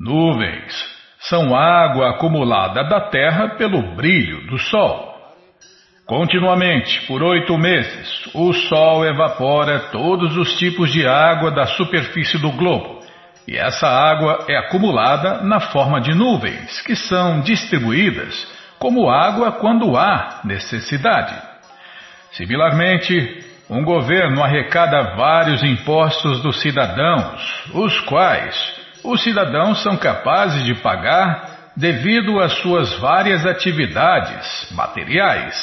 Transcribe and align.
Nuvens 0.00 0.72
são 1.18 1.56
água 1.56 2.10
acumulada 2.10 2.84
da 2.84 3.00
terra 3.10 3.56
pelo 3.56 3.96
brilho 3.96 4.46
do 4.46 4.56
sol. 4.56 5.12
Continuamente, 6.06 7.04
por 7.08 7.20
oito 7.20 7.58
meses, 7.58 8.30
o 8.32 8.52
sol 8.52 9.04
evapora 9.04 9.90
todos 9.90 10.36
os 10.36 10.56
tipos 10.56 10.92
de 10.92 11.04
água 11.04 11.50
da 11.50 11.66
superfície 11.66 12.38
do 12.38 12.52
globo. 12.52 13.00
E 13.46 13.56
essa 13.56 13.88
água 13.88 14.44
é 14.48 14.56
acumulada 14.56 15.42
na 15.42 15.58
forma 15.58 16.00
de 16.00 16.14
nuvens, 16.14 16.80
que 16.82 16.94
são 16.94 17.40
distribuídas 17.40 18.46
como 18.78 19.10
água 19.10 19.50
quando 19.50 19.96
há 19.96 20.42
necessidade. 20.44 21.34
Similarmente, 22.30 23.44
um 23.68 23.82
governo 23.82 24.44
arrecada 24.44 25.16
vários 25.16 25.60
impostos 25.64 26.40
dos 26.40 26.60
cidadãos, 26.60 27.64
os 27.74 27.98
quais 28.02 28.77
os 29.08 29.22
cidadãos 29.22 29.82
são 29.82 29.96
capazes 29.96 30.64
de 30.64 30.74
pagar 30.74 31.72
devido 31.76 32.38
às 32.40 32.52
suas 32.58 32.92
várias 32.98 33.46
atividades 33.46 34.70
materiais. 34.72 35.56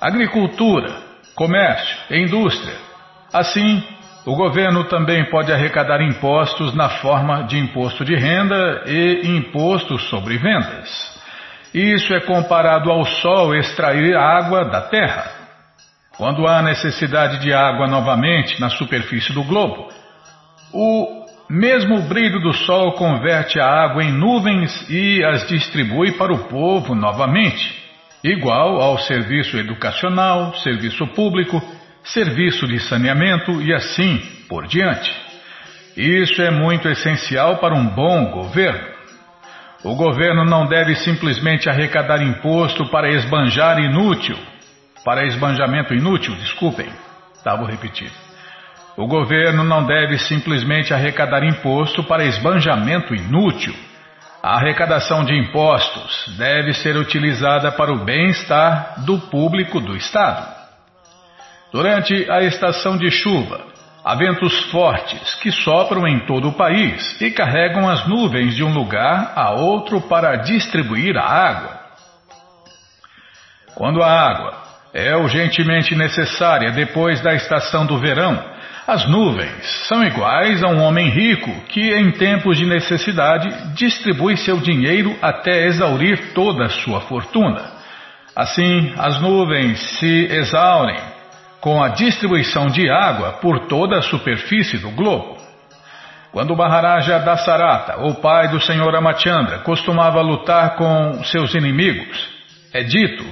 Agricultura, 0.00 0.96
comércio 1.34 1.96
e 2.10 2.22
indústria. 2.22 2.74
Assim, 3.32 3.82
o 4.24 4.34
governo 4.34 4.84
também 4.84 5.28
pode 5.28 5.52
arrecadar 5.52 6.00
impostos 6.00 6.74
na 6.74 6.88
forma 6.88 7.44
de 7.44 7.58
imposto 7.58 8.04
de 8.04 8.14
renda 8.14 8.84
e 8.86 9.22
imposto 9.36 9.98
sobre 9.98 10.38
vendas. 10.38 11.20
Isso 11.74 12.14
é 12.14 12.20
comparado 12.20 12.90
ao 12.90 13.04
sol 13.04 13.54
extrair 13.54 14.16
água 14.16 14.64
da 14.64 14.82
terra. 14.82 15.30
Quando 16.16 16.46
há 16.46 16.62
necessidade 16.62 17.40
de 17.40 17.52
água 17.52 17.86
novamente 17.86 18.60
na 18.60 18.70
superfície 18.70 19.32
do 19.32 19.42
globo, 19.42 19.88
o 20.72 21.21
mesmo 21.48 22.02
brilho 22.02 22.40
do 22.40 22.52
sol 22.52 22.92
converte 22.92 23.60
a 23.60 23.66
água 23.66 24.02
em 24.02 24.12
nuvens 24.12 24.88
e 24.88 25.22
as 25.24 25.46
distribui 25.46 26.12
para 26.12 26.32
o 26.32 26.48
povo 26.48 26.94
novamente, 26.94 27.74
igual 28.24 28.80
ao 28.80 28.98
serviço 28.98 29.56
educacional, 29.56 30.54
serviço 30.56 31.06
público, 31.08 31.62
serviço 32.04 32.66
de 32.66 32.80
saneamento 32.80 33.60
e 33.60 33.72
assim 33.72 34.20
por 34.48 34.66
diante. 34.66 35.12
Isso 35.96 36.40
é 36.40 36.50
muito 36.50 36.88
essencial 36.88 37.58
para 37.58 37.74
um 37.74 37.86
bom 37.86 38.30
governo. 38.30 38.92
O 39.84 39.94
governo 39.94 40.44
não 40.44 40.66
deve 40.66 40.94
simplesmente 40.96 41.68
arrecadar 41.68 42.22
imposto 42.22 42.88
para 42.90 43.10
esbanjar 43.10 43.78
inútil 43.78 44.38
para 45.04 45.26
esbanjamento 45.26 45.94
inútil, 45.94 46.34
desculpem, 46.36 46.88
tá, 47.42 47.56
vou 47.56 47.66
repetir. 47.66 48.10
O 48.96 49.06
governo 49.06 49.64
não 49.64 49.86
deve 49.86 50.18
simplesmente 50.18 50.92
arrecadar 50.92 51.42
imposto 51.44 52.04
para 52.04 52.24
esbanjamento 52.24 53.14
inútil. 53.14 53.74
A 54.42 54.56
arrecadação 54.56 55.24
de 55.24 55.34
impostos 55.34 56.34
deve 56.36 56.74
ser 56.74 56.96
utilizada 56.96 57.72
para 57.72 57.92
o 57.92 58.04
bem-estar 58.04 59.04
do 59.04 59.18
público 59.18 59.80
do 59.80 59.96
Estado. 59.96 60.52
Durante 61.72 62.30
a 62.30 62.42
estação 62.42 62.98
de 62.98 63.10
chuva, 63.10 63.64
há 64.04 64.14
ventos 64.14 64.70
fortes 64.70 65.36
que 65.36 65.50
sopram 65.50 66.06
em 66.06 66.26
todo 66.26 66.48
o 66.48 66.52
país 66.52 67.18
e 67.20 67.30
carregam 67.30 67.88
as 67.88 68.06
nuvens 68.06 68.54
de 68.54 68.62
um 68.62 68.74
lugar 68.74 69.32
a 69.34 69.52
outro 69.52 70.02
para 70.02 70.36
distribuir 70.36 71.16
a 71.16 71.24
água. 71.24 71.80
Quando 73.74 74.02
a 74.02 74.10
água 74.10 74.62
é 74.92 75.16
urgentemente 75.16 75.94
necessária 75.94 76.70
depois 76.72 77.20
da 77.22 77.34
estação 77.34 77.86
do 77.86 77.98
verão. 77.98 78.52
As 78.86 79.08
nuvens 79.08 79.86
são 79.86 80.02
iguais 80.04 80.62
a 80.62 80.68
um 80.68 80.82
homem 80.82 81.08
rico 81.08 81.50
que, 81.68 81.94
em 81.94 82.10
tempos 82.10 82.58
de 82.58 82.66
necessidade, 82.66 83.74
distribui 83.74 84.36
seu 84.36 84.58
dinheiro 84.58 85.16
até 85.22 85.66
exaurir 85.66 86.32
toda 86.34 86.64
a 86.64 86.68
sua 86.68 87.00
fortuna. 87.02 87.62
Assim, 88.34 88.92
as 88.98 89.20
nuvens 89.20 89.78
se 89.98 90.26
exaurem 90.32 90.98
com 91.60 91.80
a 91.80 91.90
distribuição 91.90 92.66
de 92.66 92.90
água 92.90 93.34
por 93.34 93.66
toda 93.66 93.98
a 93.98 94.02
superfície 94.02 94.78
do 94.78 94.90
globo. 94.90 95.36
Quando 96.32 96.56
Maharaja 96.56 97.20
Dasarata, 97.20 98.02
o 98.04 98.14
pai 98.14 98.48
do 98.48 98.60
Senhor 98.60 98.92
Amachandra, 98.96 99.58
costumava 99.60 100.20
lutar 100.22 100.74
com 100.74 101.22
seus 101.24 101.54
inimigos, 101.54 102.28
é 102.72 102.82
dito 102.82 103.24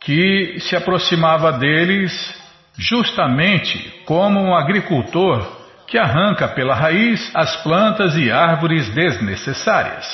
que 0.00 0.58
se 0.58 0.76
aproximava 0.76 1.52
deles 1.52 2.39
justamente 2.80 3.92
como 4.06 4.40
um 4.40 4.56
agricultor 4.56 5.60
que 5.86 5.98
arranca 5.98 6.48
pela 6.48 6.74
raiz 6.74 7.30
as 7.34 7.56
plantas 7.62 8.16
e 8.16 8.30
árvores 8.30 8.88
desnecessárias. 8.94 10.06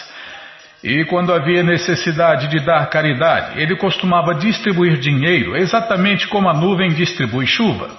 E 0.83 1.05
quando 1.05 1.33
havia 1.33 1.63
necessidade 1.63 2.49
de 2.49 2.65
dar 2.65 2.87
caridade, 2.89 3.61
ele 3.61 3.77
costumava 3.77 4.35
distribuir 4.35 4.99
dinheiro 4.99 5.57
exatamente 5.57 6.27
como 6.27 6.49
a 6.49 6.55
nuvem 6.55 6.91
distribui 6.91 7.47
chuva. 7.47 7.91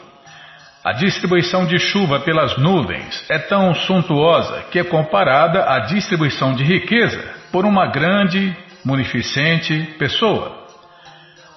A 0.84 0.94
distribuição 0.94 1.66
de 1.66 1.80
chuva 1.80 2.20
pelas 2.20 2.58
nuvens 2.58 3.26
é 3.30 3.38
tão 3.38 3.74
suntuosa 3.74 4.66
que 4.72 4.80
é 4.80 4.84
comparada 4.84 5.66
à 5.70 5.80
distribuição 5.80 6.54
de 6.54 6.64
riqueza 6.64 7.24
por 7.52 7.66
uma 7.66 7.88
grande, 7.88 8.56
munificente 8.84 9.96
pessoa. 9.98 10.57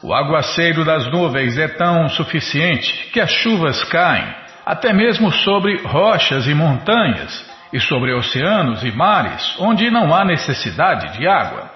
O 0.03 0.15
aguaceiro 0.15 0.85
das 0.85 1.11
nuvens 1.11 1.59
é 1.59 1.69
tão 1.69 2.09
suficiente 2.09 3.11
que 3.13 3.21
as 3.21 3.31
chuvas 3.31 3.85
caem 3.85 4.35
até 4.65 4.93
mesmo 4.93 5.31
sobre 5.31 5.83
rochas 5.83 6.47
e 6.47 6.55
montanhas 6.55 7.47
e 7.73 7.79
sobre 7.79 8.15
oceanos 8.15 8.83
e 8.83 8.91
mares 8.93 9.57
onde 9.59 9.91
não 9.91 10.15
há 10.15 10.25
necessidade 10.25 11.19
de 11.19 11.29
água. 11.29 11.71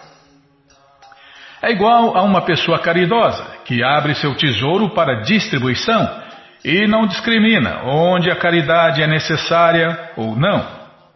É 1.63 1.71
igual 1.71 2.17
a 2.17 2.23
uma 2.23 2.43
pessoa 2.43 2.79
caridosa 2.79 3.45
que 3.65 3.83
abre 3.83 4.15
seu 4.15 4.35
tesouro 4.35 4.91
para 4.95 5.23
distribuição 5.23 6.23
e 6.65 6.87
não 6.87 7.07
discrimina 7.07 7.83
onde 7.85 8.31
a 8.31 8.37
caridade 8.37 9.03
é 9.03 9.07
necessária 9.07 10.13
ou 10.17 10.35
não. 10.35 10.67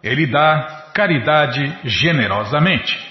Ele 0.03 0.27
dá 0.27 0.91
caridade 0.95 1.75
generosamente. 1.85 3.08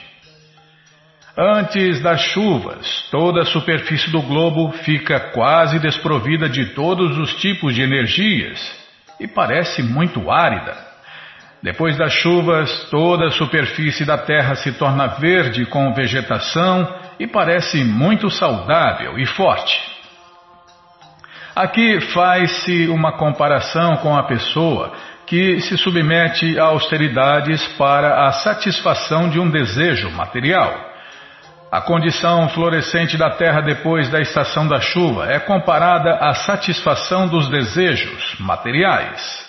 Antes 1.39 2.01
das 2.01 2.19
chuvas, 2.19 3.07
toda 3.11 3.43
a 3.43 3.45
superfície 3.45 4.09
do 4.09 4.23
globo 4.23 4.71
fica 4.71 5.19
quase 5.19 5.77
desprovida 5.77 6.49
de 6.49 6.73
todos 6.73 7.15
os 7.15 7.35
tipos 7.35 7.75
de 7.75 7.83
energias 7.83 8.59
e 9.19 9.27
parece 9.27 9.83
muito 9.83 10.31
árida. 10.31 10.75
Depois 11.61 11.95
das 11.95 12.11
chuvas, 12.11 12.89
toda 12.89 13.27
a 13.27 13.31
superfície 13.31 14.03
da 14.03 14.17
Terra 14.17 14.55
se 14.55 14.71
torna 14.79 15.05
verde 15.19 15.63
com 15.67 15.93
vegetação 15.93 16.91
e 17.19 17.27
parece 17.27 17.83
muito 17.83 18.31
saudável 18.31 19.19
e 19.19 19.27
forte. 19.27 19.79
Aqui 21.55 22.01
faz-se 22.15 22.87
uma 22.87 23.11
comparação 23.11 23.97
com 23.97 24.17
a 24.17 24.23
pessoa 24.23 24.91
que 25.27 25.61
se 25.61 25.77
submete 25.77 26.59
a 26.59 26.63
austeridades 26.63 27.63
para 27.77 28.27
a 28.27 28.31
satisfação 28.31 29.29
de 29.29 29.39
um 29.39 29.51
desejo 29.51 30.09
material. 30.09 30.86
A 31.69 31.81
condição 31.81 32.47
florescente 32.49 33.17
da 33.17 33.29
terra 33.31 33.59
depois 33.59 34.09
da 34.09 34.21
estação 34.21 34.65
da 34.69 34.79
chuva 34.79 35.29
é 35.29 35.37
comparada 35.37 36.15
à 36.15 36.33
satisfação 36.33 37.27
dos 37.27 37.49
desejos 37.49 38.37
materiais. 38.39 39.45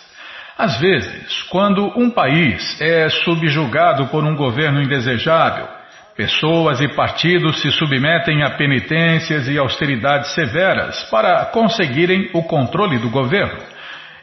Às 0.59 0.77
vezes, 0.81 1.43
quando 1.45 1.87
um 1.97 2.11
país 2.11 2.81
é 2.81 3.09
subjugado 3.09 4.09
por 4.09 4.25
um 4.25 4.35
governo 4.35 4.83
indesejável, 4.83 5.69
pessoas 6.17 6.81
e 6.81 6.89
partidos 6.89 7.63
se 7.63 7.71
submetem 7.71 8.43
a 8.43 8.51
penitências 8.51 9.47
e 9.47 9.57
austeridades 9.57 10.35
severas 10.35 11.05
para 11.05 11.45
conseguirem 11.47 12.31
o 12.35 12.43
controle 12.43 12.99
do 12.99 13.11
governo. 13.11 13.63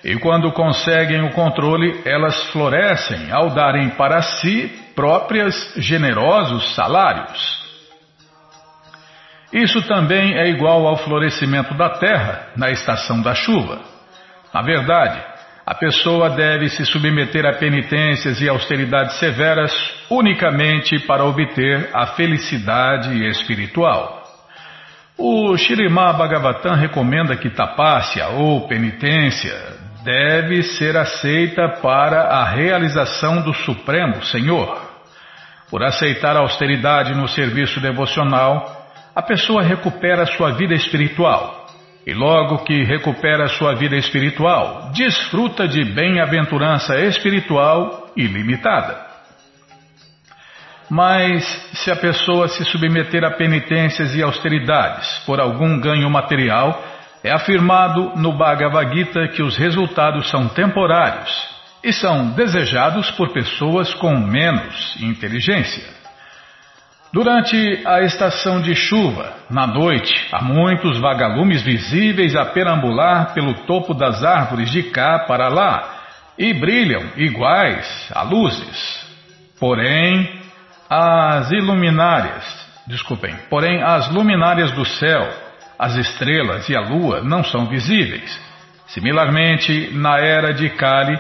E 0.04 0.18
quando 0.18 0.52
conseguem 0.52 1.22
o 1.22 1.32
controle, 1.32 2.02
elas 2.04 2.52
florescem 2.52 3.32
ao 3.32 3.52
darem 3.52 3.92
para 3.92 4.22
si 4.22 4.68
próprias 4.94 5.74
generosos 5.78 6.76
salários. 6.76 7.65
Isso 9.56 9.82
também 9.84 10.38
é 10.38 10.50
igual 10.50 10.86
ao 10.86 10.98
florescimento 10.98 11.74
da 11.76 11.92
terra 11.92 12.50
na 12.58 12.72
estação 12.72 13.22
da 13.22 13.34
chuva. 13.34 13.80
Na 14.54 14.62
verdade, 14.62 15.18
a 15.66 15.74
pessoa 15.74 16.32
deve 16.32 16.68
se 16.68 16.86
submeter 16.86 17.46
a 17.46 17.54
penitências 17.54 18.42
e 18.42 18.50
austeridades 18.50 19.18
severas 19.18 19.72
unicamente 20.10 21.00
para 21.08 21.24
obter 21.24 21.90
a 21.94 22.08
felicidade 22.08 23.26
espiritual. 23.30 24.24
O 25.18 25.56
Shirimá 25.56 26.12
Bhagavatam 26.12 26.76
recomenda 26.76 27.38
que 27.38 27.50
tapácia 27.50 28.28
ou 28.28 28.68
penitência 28.68 29.56
deve 30.04 30.64
ser 30.64 30.98
aceita 30.98 31.80
para 31.82 32.24
a 32.24 32.44
realização 32.44 33.42
do 33.42 33.54
Supremo 33.54 34.22
Senhor. 34.26 34.82
Por 35.70 35.82
aceitar 35.82 36.36
a 36.36 36.42
austeridade 36.42 37.16
no 37.16 37.30
serviço 37.30 37.80
devocional, 37.80 38.85
a 39.16 39.22
pessoa 39.22 39.64
recupera 39.64 40.26
sua 40.26 40.52
vida 40.52 40.74
espiritual. 40.74 41.66
E 42.06 42.14
logo 42.14 42.64
que 42.66 42.84
recupera 42.84 43.48
sua 43.48 43.74
vida 43.74 43.96
espiritual, 43.96 44.92
desfruta 44.94 45.68
de 45.68 45.84
bem-aventurança 45.86 47.00
espiritual 47.00 48.12
ilimitada. 48.16 49.04
Mas 50.90 51.44
se 51.74 51.90
a 51.90 51.96
pessoa 51.96 52.48
se 52.48 52.64
submeter 52.66 53.24
a 53.24 53.32
penitências 53.32 54.14
e 54.14 54.22
austeridades 54.22 55.24
por 55.26 55.40
algum 55.40 55.80
ganho 55.80 56.08
material, 56.12 56.80
é 57.24 57.32
afirmado 57.32 58.12
no 58.18 58.38
Bhagavad 58.38 58.96
Gita 58.96 59.28
que 59.30 59.42
os 59.42 59.58
resultados 59.58 60.30
são 60.30 60.48
temporários 60.50 61.32
e 61.84 61.92
são 61.92 62.32
desejados 62.32 63.10
por 63.12 63.34
pessoas 63.34 63.96
com 63.96 64.16
menos 64.16 64.96
inteligência. 65.02 66.05
Durante 67.16 67.82
a 67.86 68.02
estação 68.02 68.60
de 68.60 68.76
chuva, 68.76 69.32
na 69.50 69.66
noite, 69.66 70.14
há 70.34 70.44
muitos 70.44 71.00
vagalumes 71.00 71.62
visíveis 71.62 72.36
a 72.36 72.44
perambular 72.44 73.34
pelo 73.34 73.54
topo 73.66 73.94
das 73.94 74.22
árvores 74.22 74.70
de 74.70 74.84
cá 74.84 75.20
para 75.20 75.48
lá 75.48 75.94
e 76.38 76.54
brilham 76.54 77.04
iguais 77.16 78.12
a 78.14 78.22
luzes. 78.22 79.08
Porém, 79.58 80.30
as 80.90 81.50
iluminárias, 81.52 82.44
desculpem, 82.86 83.34
porém 83.50 83.82
as 83.82 84.12
luminárias 84.12 84.74
do 84.74 84.84
céu, 84.84 85.26
as 85.80 85.96
estrelas 85.96 86.68
e 86.68 86.76
a 86.76 86.82
lua 86.82 87.22
não 87.22 87.46
são 87.46 87.66
visíveis. 87.68 88.38
Similarmente, 88.88 89.90
na 89.94 90.20
era 90.20 90.54
de 90.54 90.70
Kali, 90.72 91.18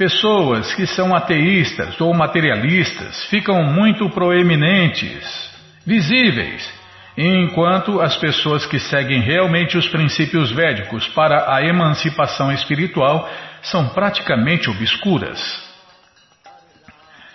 Pessoas 0.00 0.72
que 0.72 0.86
são 0.86 1.14
ateístas 1.14 2.00
ou 2.00 2.14
materialistas 2.14 3.22
ficam 3.26 3.62
muito 3.62 4.08
proeminentes, 4.08 5.50
visíveis, 5.84 6.72
enquanto 7.18 8.00
as 8.00 8.16
pessoas 8.16 8.64
que 8.64 8.78
seguem 8.78 9.20
realmente 9.20 9.76
os 9.76 9.86
princípios 9.88 10.50
védicos 10.52 11.06
para 11.08 11.54
a 11.54 11.62
emancipação 11.62 12.50
espiritual 12.50 13.28
são 13.60 13.90
praticamente 13.90 14.70
obscuras. 14.70 15.38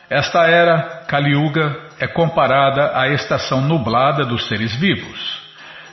Esta 0.09 0.47
era, 0.47 1.05
Kali 1.07 1.33
Yuga, 1.33 1.91
é 1.99 2.07
comparada 2.07 2.99
à 2.99 3.09
estação 3.09 3.61
nublada 3.61 4.25
dos 4.25 4.47
seres 4.47 4.75
vivos. 4.75 5.39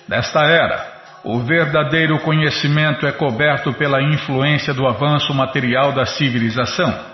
Nesta 0.08 0.40
era, 0.46 0.91
o 1.24 1.38
verdadeiro 1.40 2.18
conhecimento 2.20 3.06
é 3.06 3.12
coberto 3.12 3.72
pela 3.72 4.02
influência 4.02 4.74
do 4.74 4.86
avanço 4.86 5.32
material 5.32 5.92
da 5.92 6.04
civilização. 6.04 7.12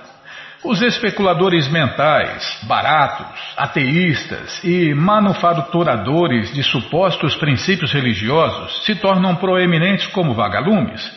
Os 0.65 0.83
especuladores 0.83 1.69
mentais, 1.69 2.59
baratos, 2.65 3.39
ateístas 3.57 4.61
e 4.65 4.93
manufaturadores 4.93 6.53
de 6.53 6.65
supostos 6.65 7.37
princípios 7.37 7.93
religiosos 7.93 8.85
se 8.85 8.97
tornam 8.97 9.37
proeminentes 9.37 10.09
como 10.09 10.35
vagalumes, 10.35 11.09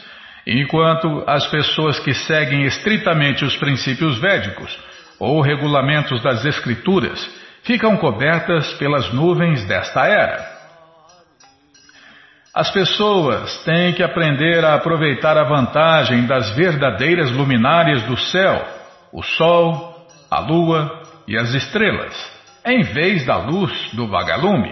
enquanto 0.45 1.23
as 1.25 1.47
pessoas 1.47 1.99
que 1.99 2.13
seguem 2.13 2.63
estritamente 2.65 3.43
os 3.43 3.55
princípios 3.55 4.19
védicos 4.19 4.77
ou 5.19 5.41
regulamentos 5.41 6.21
das 6.21 6.45
escrituras 6.45 7.27
ficam 7.63 7.97
cobertas 7.97 8.73
pelas 8.73 9.11
nuvens 9.13 9.65
desta 9.65 10.05
era. 10.05 10.50
As 12.53 12.69
pessoas 12.69 13.63
têm 13.63 13.93
que 13.93 14.03
aprender 14.03 14.65
a 14.65 14.75
aproveitar 14.75 15.37
a 15.37 15.45
vantagem 15.45 16.25
das 16.25 16.53
verdadeiras 16.53 17.31
luminárias 17.31 18.03
do 18.03 18.17
céu, 18.17 18.61
o 19.13 19.23
sol, 19.23 20.05
a 20.29 20.39
lua 20.41 21.01
e 21.25 21.37
as 21.37 21.53
estrelas, 21.53 22.13
em 22.65 22.81
vez 22.81 23.25
da 23.25 23.37
luz 23.37 23.71
do 23.93 24.05
vagalume. 24.05 24.69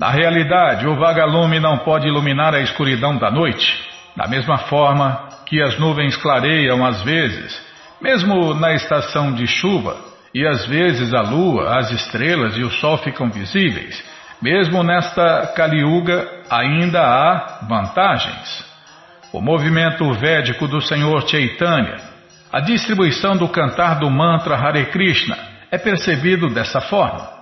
Na 0.00 0.08
realidade, 0.08 0.86
o 0.86 0.96
vagalume 0.96 1.60
não 1.60 1.78
pode 1.78 2.08
iluminar 2.08 2.54
a 2.54 2.60
escuridão 2.60 3.18
da 3.18 3.30
noite, 3.30 3.86
da 4.16 4.26
mesma 4.26 4.56
forma 4.56 5.28
que 5.44 5.60
as 5.60 5.78
nuvens 5.78 6.16
clareiam 6.16 6.86
às 6.86 7.02
vezes, 7.02 7.60
mesmo 8.00 8.54
na 8.54 8.72
estação 8.72 9.34
de 9.34 9.46
chuva, 9.46 9.94
e 10.32 10.46
às 10.46 10.64
vezes 10.64 11.12
a 11.12 11.20
lua, 11.20 11.78
as 11.78 11.90
estrelas 11.90 12.56
e 12.56 12.62
o 12.62 12.70
sol 12.70 12.96
ficam 12.96 13.28
visíveis. 13.28 14.02
Mesmo 14.40 14.82
nesta 14.82 15.52
Kaliuga 15.54 16.37
ainda 16.50 17.00
há 17.00 17.66
vantagens. 17.68 18.64
O 19.32 19.40
movimento 19.40 20.10
védico 20.14 20.66
do 20.66 20.80
Senhor 20.80 21.28
Chaitanya, 21.28 21.96
a 22.52 22.60
distribuição 22.60 23.36
do 23.36 23.48
cantar 23.48 23.98
do 23.98 24.10
mantra 24.10 24.56
Hare 24.56 24.86
Krishna 24.86 25.36
é 25.70 25.76
percebido 25.76 26.48
dessa 26.48 26.80
forma. 26.80 27.38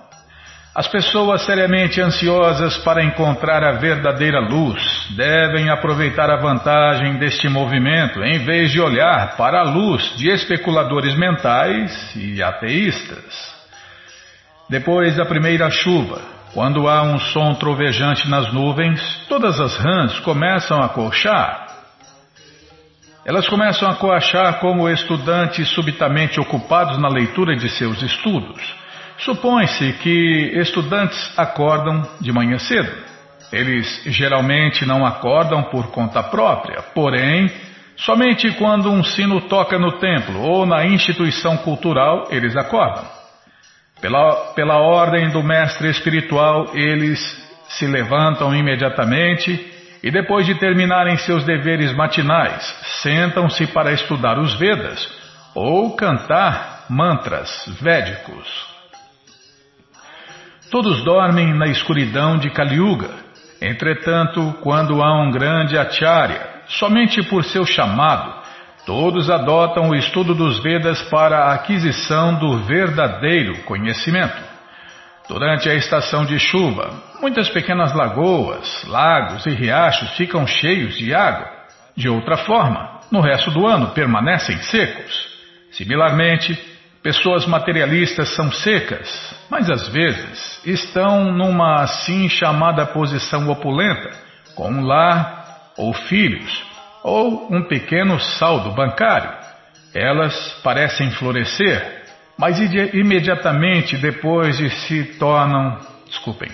As 0.75 0.87
pessoas 0.87 1.41
seriamente 1.43 1.99
ansiosas 1.99 2.77
para 2.83 3.03
encontrar 3.03 3.63
a 3.63 3.79
verdadeira 3.79 4.39
luz 4.39 5.07
devem 5.15 5.69
aproveitar 5.71 6.29
a 6.29 6.39
vantagem 6.39 7.17
deste 7.17 7.49
movimento 7.49 8.23
em 8.23 8.45
vez 8.45 8.71
de 8.71 8.79
olhar 8.79 9.35
para 9.37 9.61
a 9.61 9.63
luz 9.63 10.15
de 10.17 10.29
especuladores 10.29 11.17
mentais 11.17 12.15
e 12.15 12.43
ateístas. 12.43 13.57
Depois 14.69 15.15
da 15.15 15.25
primeira 15.25 15.71
chuva, 15.71 16.21
quando 16.57 16.87
há 16.87 17.03
um 17.03 17.19
som 17.19 17.53
trovejante 17.53 18.27
nas 18.27 18.51
nuvens, 18.51 18.99
todas 19.29 19.59
as 19.59 19.77
rãs 19.77 20.19
começam 20.21 20.81
a 20.81 20.89
coxar. 20.89 21.67
Elas 23.23 23.47
começam 23.47 23.87
a 23.87 23.93
coachar 23.93 24.59
como 24.59 24.89
estudantes 24.89 25.69
subitamente 25.69 26.39
ocupados 26.39 26.97
na 26.97 27.09
leitura 27.09 27.55
de 27.55 27.69
seus 27.69 28.01
estudos. 28.01 28.59
Supõe-se 29.19 29.93
que 30.01 30.51
estudantes 30.55 31.31
acordam 31.37 32.01
de 32.19 32.31
manhã 32.31 32.57
cedo. 32.57 32.91
Eles 33.53 34.01
geralmente 34.07 34.83
não 34.83 35.05
acordam 35.05 35.61
por 35.65 35.91
conta 35.91 36.23
própria, 36.23 36.81
porém, 36.81 37.51
somente 37.95 38.49
quando 38.53 38.89
um 38.89 39.03
sino 39.03 39.41
toca 39.41 39.77
no 39.77 39.99
templo 39.99 40.41
ou 40.41 40.65
na 40.65 40.87
instituição 40.87 41.55
cultural 41.57 42.29
eles 42.31 42.55
acordam. 42.57 43.16
Pela, 44.01 44.53
pela 44.53 44.77
ordem 44.77 45.29
do 45.29 45.41
mestre 45.41 45.89
espiritual, 45.89 46.71
eles 46.75 47.19
se 47.69 47.85
levantam 47.87 48.55
imediatamente 48.55 49.73
e, 50.03 50.11
depois 50.11 50.45
de 50.45 50.55
terminarem 50.55 51.17
seus 51.17 51.43
deveres 51.43 51.93
matinais, 51.93 52.63
sentam-se 53.01 53.67
para 53.67 53.91
estudar 53.91 54.37
os 54.37 54.53
Vedas 54.55 55.09
ou 55.55 55.95
cantar 55.95 56.85
mantras 56.89 57.49
védicos. 57.81 58.47
Todos 60.69 61.03
dormem 61.03 61.53
na 61.53 61.67
escuridão 61.67 62.37
de 62.37 62.49
Kaliuga. 62.49 63.09
Entretanto, 63.61 64.55
quando 64.61 65.01
há 65.01 65.21
um 65.23 65.31
grande 65.31 65.77
acharya, 65.77 66.45
somente 66.67 67.23
por 67.23 67.43
seu 67.43 67.65
chamado, 67.65 68.36
Todos 68.87 69.29
adotam 69.29 69.89
o 69.89 69.95
estudo 69.95 70.33
dos 70.33 70.63
Vedas 70.63 71.01
para 71.09 71.39
a 71.39 71.55
aquisição 71.55 72.39
do 72.39 72.59
verdadeiro 72.59 73.63
conhecimento. 73.63 74.41
Durante 75.27 75.69
a 75.69 75.75
estação 75.75 76.25
de 76.25 76.39
chuva, 76.39 76.93
muitas 77.19 77.49
pequenas 77.49 77.93
lagoas, 77.93 78.85
lagos 78.87 79.45
e 79.45 79.49
riachos 79.49 80.11
ficam 80.11 80.47
cheios 80.47 80.95
de 80.95 81.13
água. 81.13 81.49
De 81.97 82.07
outra 82.07 82.37
forma, 82.37 83.01
no 83.11 83.19
resto 83.19 83.51
do 83.51 83.67
ano 83.67 83.89
permanecem 83.89 84.57
secos. 84.59 85.35
Similarmente, 85.71 86.57
pessoas 87.03 87.45
materialistas 87.45 88.29
são 88.35 88.49
secas, 88.53 89.35
mas 89.49 89.69
às 89.69 89.89
vezes 89.89 90.61
estão 90.65 91.33
numa 91.33 91.81
assim 91.81 92.29
chamada 92.29 92.85
posição 92.85 93.49
opulenta, 93.49 94.11
com 94.55 94.71
um 94.71 94.85
lar 94.85 95.73
ou 95.77 95.93
filhos 95.93 96.76
ou 97.03 97.53
um 97.53 97.63
pequeno 97.63 98.19
saldo 98.19 98.71
bancário. 98.71 99.31
Elas 99.93 100.61
parecem 100.63 101.11
florescer, 101.11 102.03
mas 102.37 102.59
imediatamente 102.93 103.97
depois 103.97 104.57
de 104.57 104.69
se 104.69 105.03
tornam. 105.17 105.79
Desculpem. 106.05 106.49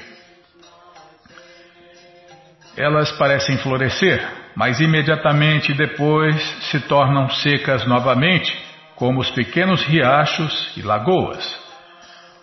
Elas 2.76 3.12
parecem 3.14 3.58
florescer, 3.58 4.26
mas 4.56 4.80
imediatamente 4.80 5.74
depois 5.74 6.42
se 6.72 6.80
tornam 6.82 7.30
secas 7.30 7.86
novamente, 7.86 8.56
como 8.96 9.20
os 9.20 9.30
pequenos 9.32 9.84
riachos 9.86 10.74
e 10.76 10.82
lagoas. 10.82 11.62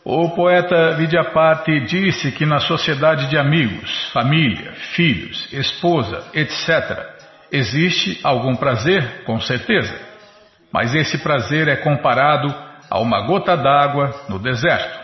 O 0.04 0.30
poeta 0.30 0.92
Vidyapati 0.92 1.80
disse 1.80 2.33
que 2.33 2.47
na 2.47 2.59
sociedade 2.59 3.28
de 3.28 3.37
amigos, 3.37 4.11
família, 4.12 4.73
filhos, 4.95 5.52
esposa, 5.52 6.25
etc., 6.33 7.20
Existe 7.52 8.21
algum 8.23 8.54
prazer? 8.54 9.25
Com 9.25 9.40
certeza. 9.40 9.95
Mas 10.73 10.95
esse 10.95 11.19
prazer 11.19 11.69
é 11.69 11.76
comparado 11.76 12.54
a 12.88 12.99
uma 12.99 13.26
gota 13.26 13.57
d'água 13.57 14.14
no 14.28 14.38
deserto. 14.38 15.00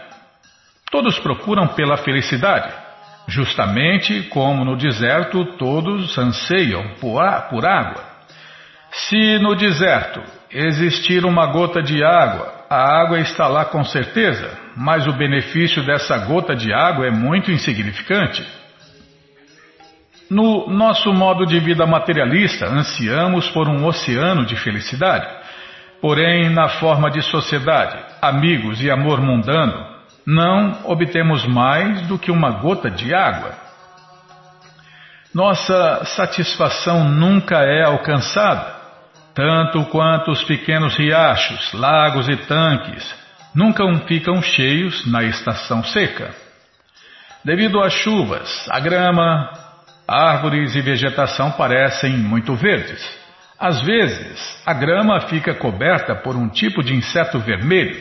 Todos 0.91 1.19
procuram 1.19 1.69
pela 1.69 1.97
felicidade, 1.97 2.73
justamente 3.27 4.23
como 4.25 4.65
no 4.65 4.77
deserto 4.77 5.45
todos 5.57 6.17
anseiam 6.17 6.95
por 7.01 7.21
água. 7.21 8.05
Se 8.91 9.39
no 9.41 9.55
deserto 9.55 10.23
existir 10.51 11.25
uma 11.25 11.47
gota 11.47 11.83
de 11.83 12.05
água, 12.05 12.65
a 12.71 13.01
água 13.03 13.19
está 13.21 13.47
lá 13.47 13.65
com 13.65 13.85
certeza, 13.85 14.51
mas 14.77 15.07
o 15.07 15.13
benefício 15.13 15.85
dessa 15.85 16.17
gota 16.19 16.55
de 16.55 16.73
água 16.73 17.07
é 17.07 17.11
muito 17.11 17.51
insignificante. 17.51 18.47
No 20.31 20.69
nosso 20.69 21.13
modo 21.13 21.47
de 21.47 21.61
vida 21.61 21.87
materialista, 21.87 22.67
ansiamos 22.67 23.49
por 23.51 23.69
um 23.69 23.85
oceano 23.87 24.45
de 24.45 24.57
felicidade. 24.57 25.27
Porém, 26.01 26.51
na 26.51 26.69
forma 26.69 27.11
de 27.11 27.23
sociedade, 27.23 27.97
amigos 28.21 28.83
e 28.83 28.91
amor 28.91 29.21
mundano, 29.21 29.87
não 30.27 30.81
obtemos 30.85 31.47
mais 31.47 32.03
do 32.09 32.19
que 32.19 32.31
uma 32.31 32.51
gota 32.51 32.91
de 32.91 33.15
água. 33.15 33.53
Nossa 35.33 36.05
satisfação 36.17 37.05
nunca 37.05 37.59
é 37.59 37.85
alcançada, 37.85 38.75
tanto 39.35 39.85
quanto 39.87 40.33
os 40.33 40.43
pequenos 40.43 40.97
riachos, 40.97 41.73
lagos 41.73 42.29
e 42.29 42.37
tanques 42.37 43.27
nunca 43.55 43.83
ficam 44.07 44.43
cheios 44.43 45.07
na 45.11 45.23
estação 45.23 45.83
seca. 45.85 46.35
Devido 47.45 47.81
às 47.81 47.93
chuvas, 47.93 48.69
a 48.71 48.81
grama, 48.81 49.51
árvores 50.07 50.75
e 50.75 50.81
vegetação 50.81 51.51
parecem 51.53 52.17
muito 52.17 52.55
verdes. 52.55 53.03
Às 53.59 53.81
vezes, 53.83 54.63
a 54.67 54.75
grama 54.75 55.21
fica 55.23 55.55
coberta 55.55 56.15
por 56.15 56.37
um 56.37 56.49
tipo 56.49 56.83
de 56.83 56.95
inseto 56.95 57.39
vermelho, 57.39 57.97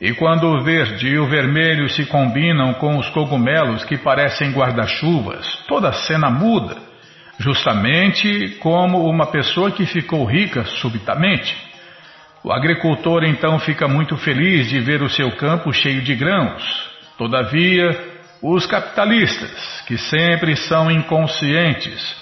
e 0.00 0.12
quando 0.12 0.48
o 0.48 0.62
verde 0.62 1.08
e 1.08 1.18
o 1.18 1.26
vermelho 1.26 1.88
se 1.88 2.06
combinam 2.06 2.74
com 2.74 2.98
os 2.98 3.08
cogumelos 3.10 3.84
que 3.84 3.96
parecem 3.96 4.50
guarda-chuvas, 4.52 5.46
toda 5.68 5.90
a 5.90 5.92
cena 5.92 6.30
muda, 6.30 6.76
justamente 7.38 8.56
como 8.60 9.08
uma 9.08 9.26
pessoa 9.26 9.70
que 9.70 9.86
ficou 9.86 10.24
rica 10.24 10.64
subitamente. 10.64 11.56
O 12.42 12.52
agricultor 12.52 13.24
então 13.24 13.58
fica 13.58 13.88
muito 13.88 14.16
feliz 14.16 14.68
de 14.68 14.80
ver 14.80 15.02
o 15.02 15.08
seu 15.08 15.30
campo 15.36 15.72
cheio 15.72 16.02
de 16.02 16.14
grãos. 16.14 16.90
Todavia, 17.16 18.13
os 18.46 18.66
capitalistas, 18.66 19.82
que 19.86 19.96
sempre 19.96 20.54
são 20.54 20.90
inconscientes 20.90 22.14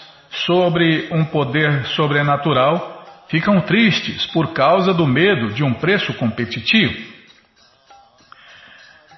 sobre 0.47 1.09
um 1.11 1.25
poder 1.25 1.85
sobrenatural, 1.87 3.05
ficam 3.29 3.61
tristes 3.61 4.25
por 4.27 4.53
causa 4.53 4.95
do 4.95 5.05
medo 5.05 5.53
de 5.53 5.65
um 5.65 5.75
preço 5.75 6.15
competitivo. 6.15 7.11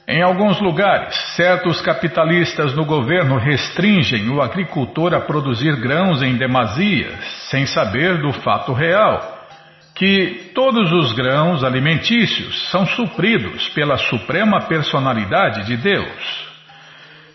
Em 0.09 0.23
alguns 0.23 0.59
lugares, 0.61 1.15
certos 1.37 1.83
capitalistas 1.83 2.75
no 2.75 2.87
governo 2.87 3.37
restringem 3.37 4.31
o 4.31 4.41
agricultor 4.41 5.13
a 5.13 5.21
produzir 5.21 5.77
grãos 5.77 6.23
em 6.23 6.39
demasia, 6.39 7.19
sem 7.51 7.67
saber 7.67 8.23
do 8.23 8.33
fato 8.33 8.73
real, 8.73 9.47
que 9.95 10.53
todos 10.55 10.91
os 10.91 11.13
grãos 11.13 11.63
alimentícios 11.63 12.71
são 12.71 12.87
supridos 12.87 13.69
pela 13.71 13.99
suprema 13.99 14.63
personalidade 14.63 15.67
de 15.67 15.77
Deus. 15.77 16.54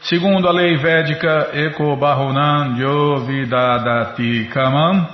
Segundo 0.02 0.48
a 0.48 0.52
lei 0.52 0.78
védica 0.78 1.50
Eko 1.54 1.96
Bahunan 1.96 2.78
Yovidadati 2.78 4.50
Kamam, 4.54 5.08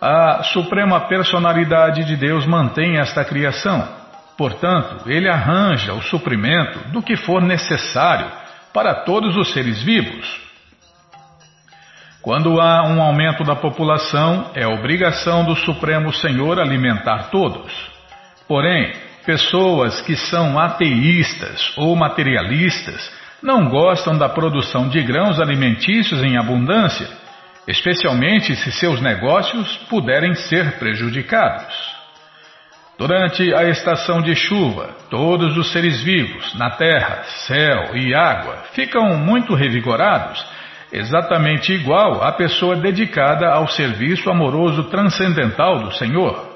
a 0.00 0.42
suprema 0.44 1.00
personalidade 1.08 2.04
de 2.04 2.16
Deus 2.16 2.46
mantém 2.46 2.98
esta 2.98 3.24
criação 3.24 4.00
Portanto, 4.40 5.02
ele 5.04 5.28
arranja 5.28 5.92
o 5.92 6.00
suprimento 6.00 6.78
do 6.92 7.02
que 7.02 7.14
for 7.14 7.42
necessário 7.42 8.26
para 8.72 9.04
todos 9.04 9.36
os 9.36 9.52
seres 9.52 9.82
vivos. 9.82 10.40
Quando 12.22 12.58
há 12.58 12.86
um 12.86 13.02
aumento 13.02 13.44
da 13.44 13.54
população, 13.54 14.50
é 14.54 14.66
obrigação 14.66 15.44
do 15.44 15.54
Supremo 15.54 16.10
Senhor 16.10 16.58
alimentar 16.58 17.24
todos. 17.24 17.70
Porém, 18.48 18.94
pessoas 19.26 20.00
que 20.00 20.16
são 20.16 20.58
ateístas 20.58 21.74
ou 21.76 21.94
materialistas 21.94 23.12
não 23.42 23.68
gostam 23.68 24.16
da 24.16 24.28
produção 24.28 24.88
de 24.88 25.02
grãos 25.02 25.40
alimentícios 25.40 26.22
em 26.22 26.36
abundância, 26.36 27.08
especialmente 27.66 28.54
se 28.56 28.72
seus 28.72 29.00
negócios 29.00 29.76
puderem 29.88 30.34
ser 30.34 30.78
prejudicados. 30.78 32.00
Durante 32.98 33.54
a 33.54 33.64
estação 33.64 34.20
de 34.20 34.34
chuva, 34.34 34.90
todos 35.08 35.56
os 35.56 35.72
seres 35.72 36.02
vivos, 36.02 36.54
na 36.54 36.72
terra, 36.72 37.22
céu 37.46 37.96
e 37.96 38.14
água, 38.14 38.64
ficam 38.74 39.16
muito 39.16 39.54
revigorados, 39.54 40.44
exatamente 40.92 41.72
igual 41.72 42.22
à 42.22 42.32
pessoa 42.32 42.76
dedicada 42.76 43.48
ao 43.48 43.66
serviço 43.68 44.28
amoroso 44.28 44.84
transcendental 44.90 45.78
do 45.78 45.92
Senhor. 45.92 46.49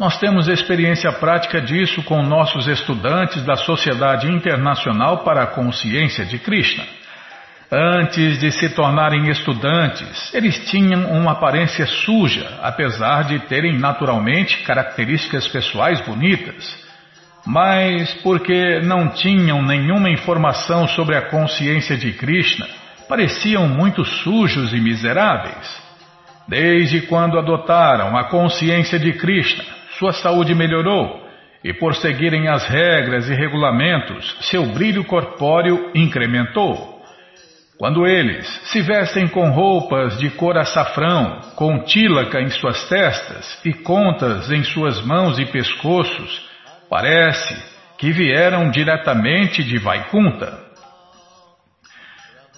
Nós 0.00 0.16
temos 0.16 0.48
experiência 0.48 1.12
prática 1.12 1.60
disso 1.60 2.02
com 2.04 2.22
nossos 2.22 2.66
estudantes 2.66 3.44
da 3.44 3.54
Sociedade 3.54 4.32
Internacional 4.32 5.18
para 5.18 5.42
a 5.42 5.46
Consciência 5.46 6.24
de 6.24 6.38
Krishna. 6.38 6.82
Antes 7.70 8.40
de 8.40 8.50
se 8.50 8.70
tornarem 8.70 9.28
estudantes, 9.28 10.32
eles 10.32 10.70
tinham 10.70 11.04
uma 11.12 11.32
aparência 11.32 11.84
suja, 11.84 12.60
apesar 12.62 13.24
de 13.24 13.40
terem 13.40 13.78
naturalmente 13.78 14.62
características 14.62 15.46
pessoais 15.48 16.00
bonitas. 16.00 16.82
Mas 17.44 18.14
porque 18.22 18.80
não 18.80 19.10
tinham 19.10 19.60
nenhuma 19.60 20.08
informação 20.08 20.88
sobre 20.88 21.14
a 21.14 21.28
consciência 21.28 21.98
de 21.98 22.14
Krishna, 22.14 22.66
pareciam 23.06 23.68
muito 23.68 24.02
sujos 24.02 24.72
e 24.72 24.80
miseráveis. 24.80 25.90
Desde 26.48 27.02
quando 27.02 27.38
adotaram 27.38 28.16
a 28.16 28.24
consciência 28.30 28.98
de 28.98 29.12
Krishna, 29.12 29.79
sua 30.00 30.12
saúde 30.14 30.54
melhorou 30.54 31.28
e 31.62 31.74
por 31.74 31.94
seguirem 31.94 32.48
as 32.48 32.66
regras 32.66 33.28
e 33.28 33.34
regulamentos, 33.34 34.34
seu 34.40 34.64
brilho 34.64 35.04
corpóreo 35.04 35.90
incrementou. 35.94 36.98
Quando 37.78 38.06
eles 38.06 38.46
se 38.64 38.80
vestem 38.80 39.28
com 39.28 39.50
roupas 39.50 40.18
de 40.18 40.30
cor 40.30 40.56
açafrão, 40.56 41.40
com 41.54 41.84
tílaca 41.84 42.40
em 42.40 42.48
suas 42.48 42.88
testas 42.88 43.60
e 43.62 43.74
contas 43.74 44.50
em 44.50 44.64
suas 44.64 45.04
mãos 45.04 45.38
e 45.38 45.44
pescoços, 45.44 46.48
parece 46.88 47.54
que 47.98 48.10
vieram 48.10 48.70
diretamente 48.70 49.62
de 49.62 49.78
Vaikunta. 49.78 50.58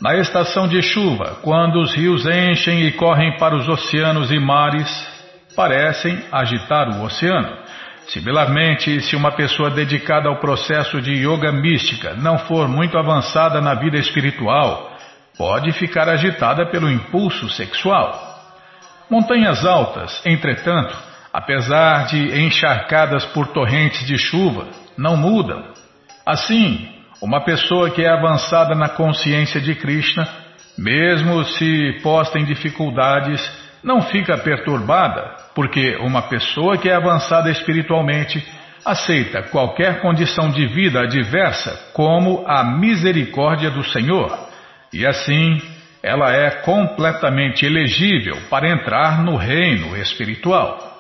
Na 0.01 0.17
estação 0.17 0.69
de 0.69 0.81
chuva, 0.81 1.39
quando 1.43 1.81
os 1.81 1.93
rios 1.95 2.25
enchem 2.25 2.87
e 2.87 2.93
correm 2.93 3.37
para 3.37 3.57
os 3.57 3.69
oceanos 3.69 4.31
e 4.31 4.39
mares, 4.39 5.12
parecem 5.55 6.25
agitar 6.31 6.89
o 6.89 7.05
oceano. 7.05 7.57
Similarmente, 8.09 9.01
se 9.01 9.15
uma 9.15 9.33
pessoa 9.33 9.71
dedicada 9.71 10.29
ao 10.29 10.37
processo 10.37 11.01
de 11.01 11.13
yoga 11.13 11.53
mística 11.53 12.15
não 12.15 12.39
for 12.39 12.69
muito 12.69 12.99
avançada 12.99 13.61
na 13.61 13.75
vida 13.75 13.97
espiritual, 13.97 14.93
pode 15.37 15.73
ficar 15.73 16.09
agitada 16.09 16.67
pelo 16.67 16.91
impulso 16.91 17.49
sexual. 17.49 18.33
Montanhas 19.09 19.65
altas, 19.65 20.21
entretanto, 20.27 20.97
apesar 21.33 22.07
de 22.07 22.41
encharcadas 22.41 23.25
por 23.27 23.49
torrentes 23.49 24.07
de 24.07 24.19
chuva, 24.19 24.69
não 24.97 25.17
mudam. 25.17 25.65
Assim, 26.27 26.89
uma 27.21 27.45
pessoa 27.45 27.91
que 27.91 28.03
é 28.03 28.09
avançada 28.09 28.75
na 28.75 28.89
consciência 28.89 29.61
de 29.61 29.75
Krishna, 29.75 30.27
mesmo 30.77 31.45
se 31.45 32.01
posta 32.03 32.39
em 32.39 32.45
dificuldades, 32.45 33.41
não 33.83 34.03
fica 34.03 34.39
perturbada, 34.39 35.37
porque 35.55 35.97
uma 35.97 36.23
pessoa 36.23 36.79
que 36.79 36.89
é 36.89 36.95
avançada 36.95 37.51
espiritualmente 37.51 38.45
aceita 38.85 39.43
qualquer 39.45 40.01
condição 40.01 40.51
de 40.51 40.67
vida 40.67 41.01
adversa 41.01 41.91
como 41.93 42.45
a 42.47 42.65
misericórdia 42.65 43.71
do 43.71 43.85
Senhor 43.85 44.51
e 44.93 45.07
assim, 45.07 45.63
ela 46.03 46.31
é 46.33 46.51
completamente 46.51 47.65
elegível 47.65 48.37
para 48.51 48.69
entrar 48.69 49.23
no 49.25 49.37
reino 49.37 49.97
espiritual. 49.97 50.91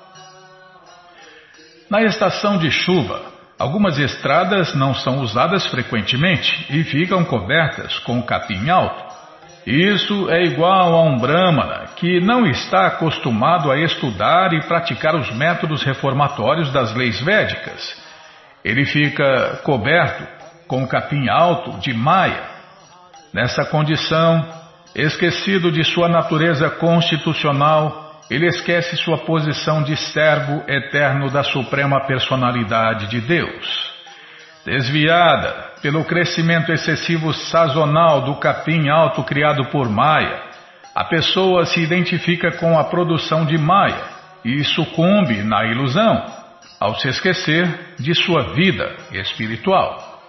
Na 1.91 2.03
estação 2.03 2.57
de 2.57 2.71
chuva, 2.71 3.21
algumas 3.59 3.99
estradas 3.99 4.75
não 4.75 4.95
são 4.95 5.21
usadas 5.21 5.67
frequentemente 5.67 6.67
e 6.71 6.83
ficam 6.85 7.23
cobertas 7.23 7.99
com 7.99 8.23
capim 8.23 8.71
alto. 8.71 9.12
Isso 9.67 10.31
é 10.31 10.45
igual 10.45 10.95
a 10.95 11.03
um 11.05 11.19
Brahmana 11.19 11.87
que 11.97 12.21
não 12.21 12.47
está 12.47 12.87
acostumado 12.87 13.71
a 13.71 13.79
estudar 13.79 14.53
e 14.53 14.63
praticar 14.63 15.15
os 15.15 15.31
métodos 15.35 15.83
reformatórios 15.83 16.73
das 16.73 16.95
leis 16.95 17.21
védicas. 17.21 18.01
Ele 18.65 18.85
fica 18.85 19.61
coberto 19.63 20.27
com 20.67 20.87
capim 20.87 21.29
alto 21.29 21.79
de 21.79 21.93
maia 21.93 22.53
Nessa 23.33 23.65
condição, 23.65 24.47
esquecido 24.95 25.73
de 25.73 25.83
sua 25.85 26.07
natureza 26.07 26.69
constitucional, 26.69 28.21
ele 28.31 28.47
esquece 28.47 28.95
sua 28.97 29.19
posição 29.19 29.83
de 29.83 29.97
servo 29.97 30.63
eterno 30.69 31.31
da 31.31 31.43
Suprema 31.43 32.07
Personalidade 32.07 33.07
de 33.07 33.23
Deus. 33.23 33.92
Desviada 34.65 35.73
pelo 35.83 36.05
crescimento 36.05 36.71
excessivo 36.71 37.33
sazonal 37.33 38.23
do 38.23 38.37
capim 38.37 38.89
alto 38.89 39.25
criado 39.25 39.65
por 39.71 39.89
Maia, 39.89 40.41
a 40.95 41.05
pessoa 41.05 41.67
se 41.67 41.81
identifica 41.81 42.53
com 42.53 42.79
a 42.79 42.85
produção 42.85 43.45
de 43.45 43.59
Maia 43.59 44.05
e 44.45 44.63
sucumbe 44.63 45.43
na 45.43 45.65
ilusão, 45.65 46.25
ao 46.79 46.95
se 46.95 47.09
esquecer 47.09 47.95
de 47.99 48.15
sua 48.15 48.55
vida 48.55 48.89
espiritual. 49.11 50.21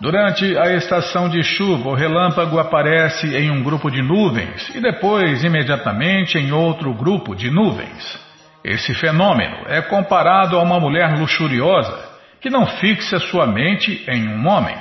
Durante 0.00 0.56
a 0.56 0.72
estação 0.74 1.28
de 1.28 1.42
chuva, 1.42 1.90
o 1.90 1.94
relâmpago 1.94 2.58
aparece 2.58 3.36
em 3.36 3.50
um 3.50 3.62
grupo 3.62 3.90
de 3.90 4.02
nuvens 4.02 4.74
e 4.74 4.80
depois, 4.80 5.44
imediatamente, 5.44 6.38
em 6.38 6.52
outro 6.52 6.92
grupo 6.94 7.34
de 7.34 7.50
nuvens. 7.50 8.18
Esse 8.64 8.94
fenômeno 8.94 9.58
é 9.66 9.82
comparado 9.82 10.56
a 10.56 10.62
uma 10.62 10.80
mulher 10.80 11.18
luxuriosa 11.18 12.11
que 12.42 12.50
não 12.50 12.66
fixa 12.66 13.20
sua 13.20 13.46
mente 13.46 14.04
em 14.08 14.28
um 14.28 14.48
homem. 14.48 14.76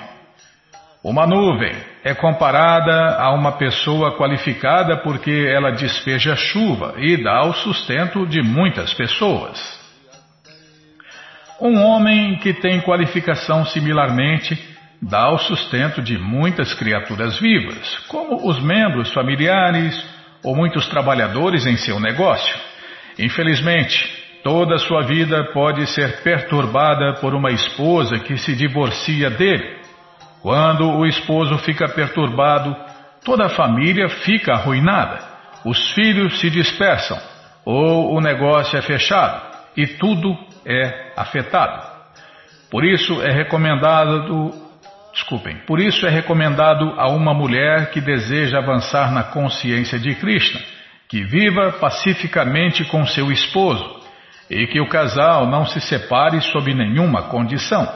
Uma 1.04 1.28
nuvem 1.28 1.76
é 2.04 2.14
comparada 2.14 3.18
a 3.18 3.32
uma 3.34 3.54
pessoa 3.54 4.18
qualificada 4.18 4.98
porque 4.98 5.48
ela 5.48 5.72
despeja 5.72 6.36
chuva 6.36 6.96
e 6.98 7.18
dá 7.18 7.44
o 7.44 7.54
sustento 7.54 8.26
de 8.26 8.42
muitas 8.42 8.94
pessoas. 8.94 9.80
Um 11.60 11.84
homem 11.84 12.38
que 12.40 12.54
tem 12.54 12.82
qualificação 12.82 13.64
similarmente 13.66 14.60
dá 15.00 15.30
o 15.32 15.38
sustento 15.38 16.02
de 16.02 16.18
muitas 16.18 16.74
criaturas 16.74 17.40
vivas, 17.40 18.00
como 18.08 18.48
os 18.48 18.60
membros 18.62 19.14
familiares 19.14 20.04
ou 20.44 20.56
muitos 20.56 20.88
trabalhadores 20.88 21.68
em 21.68 21.78
seu 21.78 22.00
negócio. 22.00 22.56
Infelizmente, 23.18 24.21
toda 24.44 24.78
sua 24.78 25.04
vida 25.04 25.44
pode 25.54 25.86
ser 25.88 26.22
perturbada 26.24 27.14
por 27.14 27.34
uma 27.34 27.52
esposa 27.52 28.20
que 28.20 28.38
se 28.38 28.56
divorcia 28.56 29.30
dele. 29.30 29.80
Quando 30.42 30.90
o 30.90 31.06
esposo 31.06 31.58
fica 31.60 31.88
perturbado, 31.88 32.76
toda 33.24 33.46
a 33.46 33.50
família 33.50 34.10
fica 34.10 34.54
arruinada, 34.54 35.20
os 35.64 35.92
filhos 35.92 36.40
se 36.40 36.50
dispersam, 36.50 37.20
ou 37.64 38.16
o 38.16 38.20
negócio 38.20 38.78
é 38.78 38.82
fechado 38.82 39.42
e 39.78 39.86
tudo 39.86 40.36
é 40.66 41.12
afetado. 41.16 41.92
Por 42.72 42.84
isso 42.84 43.22
é 43.22 43.32
recomendado, 43.32 44.52
desculpem, 45.14 45.58
por 45.68 45.80
isso 45.80 46.08
é 46.08 46.10
recomendado 46.10 46.94
a 46.98 47.10
uma 47.10 47.34
mulher 47.34 47.92
que 47.92 48.02
deseja 48.02 48.58
avançar 48.58 49.12
na 49.12 49.24
consciência 49.24 50.00
de 50.00 50.16
Krishna, 50.16 50.60
que 51.08 51.24
viva 51.24 51.74
pacificamente 51.74 52.84
com 52.86 53.06
seu 53.06 53.32
esposo 53.32 54.01
e 54.52 54.68
que 54.68 54.82
o 54.82 54.90
casal 54.90 55.48
não 55.48 55.66
se 55.66 55.80
separe 55.80 56.42
sob 56.42 56.74
nenhuma 56.74 57.30
condição. 57.30 57.88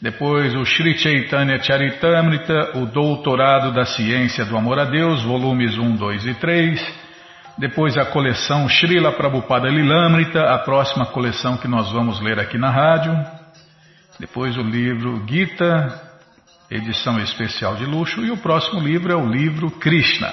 Depois 0.00 0.54
o 0.56 0.64
Sri 0.64 0.96
Chaitanya 0.96 1.62
Charitamrita, 1.62 2.78
o 2.78 2.86
Doutorado 2.86 3.72
da 3.74 3.84
Ciência 3.84 4.46
do 4.46 4.56
Amor 4.56 4.78
a 4.78 4.86
Deus, 4.86 5.22
volumes 5.22 5.76
1, 5.76 5.96
2 5.96 6.26
e 6.26 6.34
3. 6.34 7.09
Depois 7.58 7.96
a 7.96 8.06
coleção 8.06 8.68
Srila 8.68 9.12
Prabhupada 9.12 9.68
Lilamrita, 9.68 10.42
a 10.42 10.58
próxima 10.58 11.06
coleção 11.06 11.56
que 11.56 11.68
nós 11.68 11.92
vamos 11.92 12.20
ler 12.20 12.38
aqui 12.38 12.56
na 12.56 12.70
rádio. 12.70 13.12
Depois 14.18 14.56
o 14.56 14.62
livro 14.62 15.24
Gita, 15.28 16.00
edição 16.70 17.18
especial 17.20 17.76
de 17.76 17.84
luxo. 17.84 18.24
E 18.24 18.30
o 18.30 18.36
próximo 18.36 18.80
livro 18.80 19.12
é 19.12 19.16
o 19.16 19.26
livro 19.26 19.70
Krishna, 19.70 20.32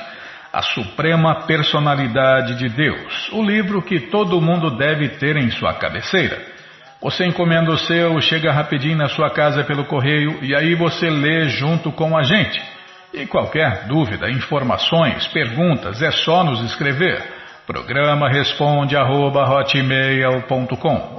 a 0.53 0.62
Suprema 0.62 1.45
Personalidade 1.45 2.56
de 2.56 2.69
Deus. 2.69 3.30
O 3.34 3.43
livro 3.43 3.82
que 3.82 3.99
todo 3.99 4.41
mundo 4.41 4.77
deve 4.77 5.10
ter 5.17 5.36
em 5.36 5.49
sua 5.51 5.73
cabeceira. 5.73 6.58
Você 7.01 7.25
encomenda 7.25 7.71
o 7.71 7.77
seu, 7.77 8.19
chega 8.21 8.51
rapidinho 8.51 8.97
na 8.97 9.08
sua 9.08 9.30
casa 9.30 9.63
pelo 9.63 9.86
correio 9.86 10.43
e 10.43 10.56
aí 10.56 10.75
você 10.75 11.10
lê 11.10 11.49
junto 11.49 11.91
com 11.91 12.17
a 12.17 12.23
gente. 12.23 12.77
E 13.17 13.25
qualquer 13.25 13.88
dúvida, 13.88 14.30
informações, 14.30 15.27
perguntas, 15.30 16.03
é 16.03 16.12
só 16.12 16.43
nos 16.43 16.62
escrever. 16.62 17.19
Programa 17.65 18.30
responde 18.30 18.95
arroba, 18.95 19.43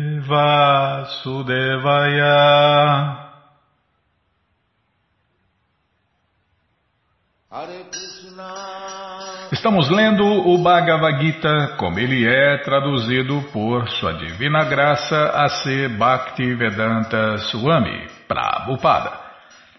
Vasudevaya. 0.31 2.31
Estamos 9.51 9.89
lendo 9.89 10.23
o 10.23 10.57
Bhagavad 10.57 11.21
Gita 11.21 11.75
como 11.77 11.99
ele 11.99 12.25
é 12.25 12.59
traduzido 12.59 13.41
por 13.51 13.89
Sua 13.89 14.13
Divina 14.13 14.63
Graça 14.63 15.33
a 15.35 15.49
ser 15.49 15.89
Bhakti 15.89 16.55
Vedanta 16.55 17.37
Swami 17.49 18.07
Prabhupada. 18.25 19.11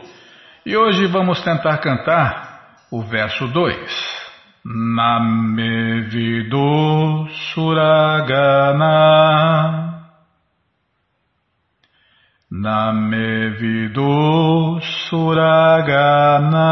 E 0.65 0.76
hoje 0.76 1.06
vamos 1.08 1.41
tentar 1.41 1.78
cantar 1.78 2.80
o 2.91 3.02
verso 3.02 3.47
2. 3.47 4.23
Name 4.65 6.02
vidu 6.10 7.30
suragana 7.54 8.84
Name 12.56 13.49
vidu 13.58 14.80
suragana 15.10 16.69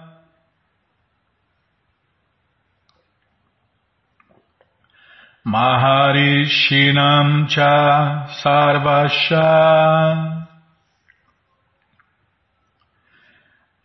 Maharishinam 5.50 7.48
cha 7.48 8.28
sarvasha 8.44 9.48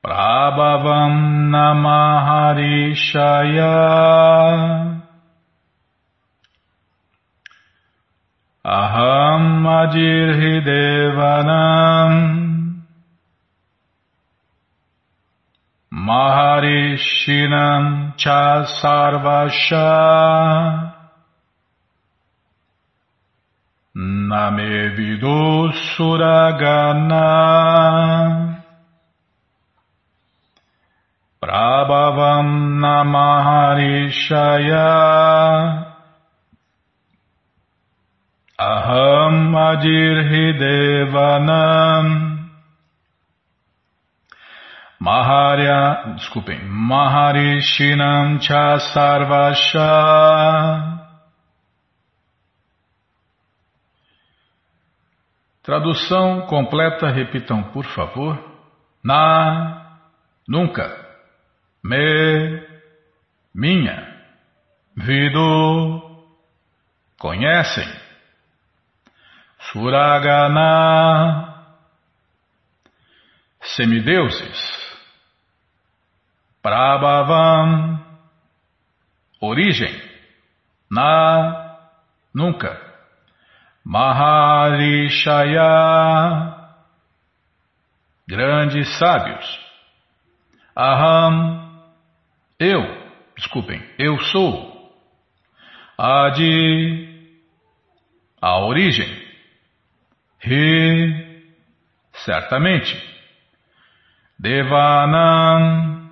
Prabhavam 0.06 1.50
namaharishaya 1.50 3.74
Aham 8.63 9.65
adirhidevanam 9.65 12.13
Maharishinam 15.89 18.13
cha 18.15 18.70
sarvasha 18.78 19.89
Name 23.96 24.89
vidu 24.94 25.74
suragana 25.98 27.26
Prabhavam 31.56 32.84
namaharishaya 32.84 34.91
Aham 38.60 39.56
adirhidevanam 39.56 42.36
Maharya, 45.00 46.04
desculpem, 46.18 46.60
Maharishinam 46.68 48.38
cha 48.39 48.78
sarvasha. 48.91 49.88
Tradução 55.63 56.41
completa, 56.48 57.10
repitam 57.10 57.63
por 57.72 57.86
favor. 57.86 58.38
Na, 59.04 60.02
nunca, 60.48 61.05
me, 61.86 62.67
minha, 63.54 64.26
vido, 64.98 66.02
conhecem, 67.19 67.88
suragana, 69.71 71.54
semideuses, 73.62 74.86
Prabhavam, 76.63 78.04
origem, 79.39 80.02
na, 80.89 81.78
nunca. 82.34 82.82
Maharishaya, 83.84 85.21
grandes 88.28 88.98
sábios. 88.98 89.60
Aham, 90.76 91.64
eu, 92.60 92.82
desculpem, 93.36 93.82
eu 93.98 94.20
sou. 94.20 94.76
Adi, 95.98 97.34
a 98.41 98.60
origem. 98.60 99.26
Ri, 100.39 101.44
certamente. 102.13 103.15
Devanam, 104.38 106.10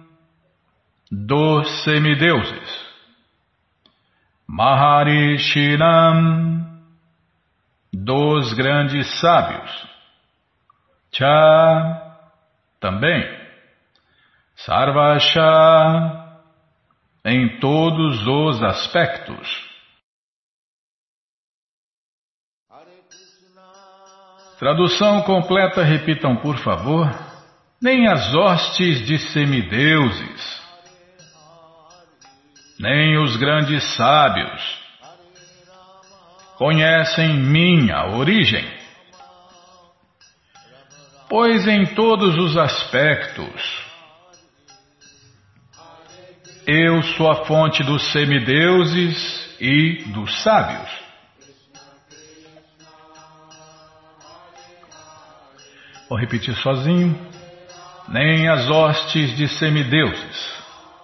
dos 1.12 1.84
semideuses. 1.84 2.84
Maharishinam, 4.48 5.74
dos 7.92 8.54
grandes 8.54 9.20
sábios. 9.20 9.88
Cha, 11.12 12.18
também. 12.80 13.24
Sarvasha, 14.56 16.23
em 17.26 17.60
todos 17.60 18.28
os 18.28 18.62
aspectos. 18.64 19.74
Tradução 24.60 25.22
completa, 25.24 25.84
repitam 25.84 26.36
por 26.38 26.58
favor. 26.58 27.08
Nem 27.82 28.08
as 28.08 28.34
hostes 28.34 29.06
de 29.06 29.18
semideuses 29.18 30.64
nem 32.80 33.18
os 33.18 33.38
grandes 33.38 33.84
sábios 33.96 34.84
conhecem 36.58 37.34
minha 37.34 38.08
origem. 38.08 38.66
Pois 41.30 41.68
em 41.68 41.86
todos 41.96 42.38
os 42.38 42.58
aspectos 42.58 43.83
eu 46.65 47.04
sou 47.04 47.30
a 47.30 47.45
fonte 47.45 47.84
dos 47.84 48.12
semideuses 48.12 49.56
e 49.60 50.04
dos 50.13 50.41
sábios. 50.41 50.89
Vou 56.10 56.17
repetir 56.17 56.56
sozinho. 56.56 57.17
Nem 58.08 58.47
as 58.47 58.69
hostes 58.69 59.36
de 59.38 59.47
semideuses, 59.47 60.54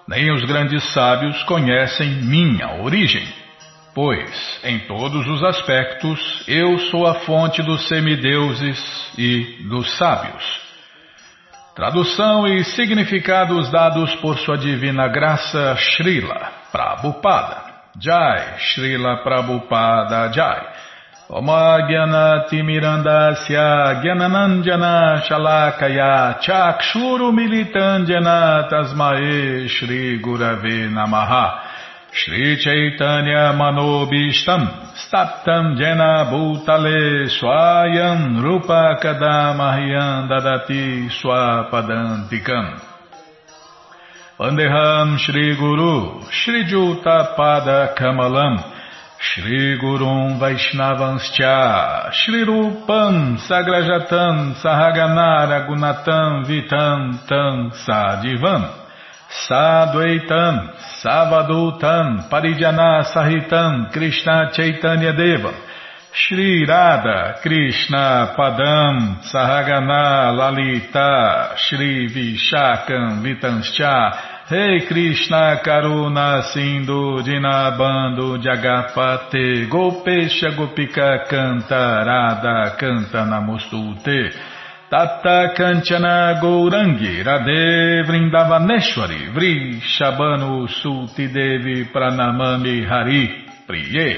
nem 0.07 0.31
os 0.33 0.43
grandes 0.43 0.83
sábios 0.91 1.41
conhecem 1.43 2.09
minha 2.23 2.81
origem, 2.81 3.25
pois, 3.95 4.59
em 4.63 4.79
todos 4.79 5.25
os 5.25 5.41
aspectos, 5.43 6.43
eu 6.45 6.77
sou 6.91 7.07
a 7.07 7.15
fonte 7.21 7.63
dos 7.63 7.87
semideuses 7.87 8.77
e 9.17 9.63
dos 9.69 9.97
sábios. 9.97 10.68
Tradução 11.75 12.47
e 12.47 12.63
significados 12.63 13.69
dados 13.71 14.13
por 14.15 14.37
Sua 14.39 14.57
Divina 14.57 15.07
Graça 15.07 15.75
Srila 15.77 16.51
Prabhupada. 16.71 17.57
Jai, 17.99 18.59
Srila 18.59 19.23
Prabhupada 19.23 20.31
Jai. 20.31 20.67
Oma 21.29 21.77
Timirandasya 22.49 24.01
Gyananandjana 24.01 25.21
Shalakaya 25.27 26.39
Chakshuru 26.41 27.31
Militandjana 27.31 28.67
Tasmae 28.67 29.67
Shri 29.69 30.19
Gurave 30.19 30.89
Namaha 30.89 31.68
Shri 32.11 32.57
Chaitanya 32.57 33.53
Manobishtam 33.53 34.65
Staptam 34.97 35.77
Jena 35.77 36.25
Bhutale 36.25 37.29
Swayam 37.29 38.41
Rupa 38.41 38.97
Kadamahyam 38.99 40.27
Dadati 40.27 41.07
Swapadantikam. 41.21 42.81
Vandeham 44.39 45.19
Shri 45.19 45.55
Guru 45.55 46.23
Shri 46.31 46.63
Juta 46.65 47.35
Pada 47.37 47.93
Kamalam 47.95 48.57
Shri 49.19 49.77
Gurum 49.77 50.39
Vaishnavanscha 50.39 52.11
Shri 52.11 52.43
Rupam 52.43 53.37
Sagrajatam 53.37 54.55
Sahaganara 54.63 55.67
Gunatam 55.67 56.45
Vitam 56.47 57.27
Tam 57.27 57.69
Sadivam 57.85 58.78
Sadvaitam, 59.29 60.73
Savadutam, 61.03 62.29
Parijana 62.29 63.03
Sahitam, 63.13 63.91
Krishna 63.93 64.51
Chaitanya 64.51 65.13
Deva, 65.13 65.53
Shri 66.11 66.65
Radha, 66.65 67.39
Krishna 67.43 68.33
Padam, 68.35 69.21
Sahagana 69.21 70.35
Lalita, 70.35 71.55
Shri 71.57 72.09
Vishakam 72.09 73.21
Vitanscha, 73.21 74.39
Rei 74.49 74.79
hey 74.79 74.87
Krishna 74.87 75.61
Karuna 75.63 76.41
Sindhu 76.51 77.21
Dinabando 77.21 78.41
Jagapate, 78.41 79.69
Gopesha 79.69 80.57
Gopika 80.57 81.29
Canta, 81.29 82.03
Radha 82.03 82.75
Canta 82.75 83.25
Namostute, 83.25 84.48
Tata 84.89 85.53
Kanchana 85.55 86.39
Gourangi 86.41 87.21
Radhe 87.23 88.01
Vrindavaneshwari 88.07 89.29
Vri 89.31 89.79
Shabanu 89.79 90.67
Sulti 90.67 91.27
Devi 91.31 91.85
Pranamami 91.93 92.87
Hari 92.89 93.29
Priye. 93.67 94.17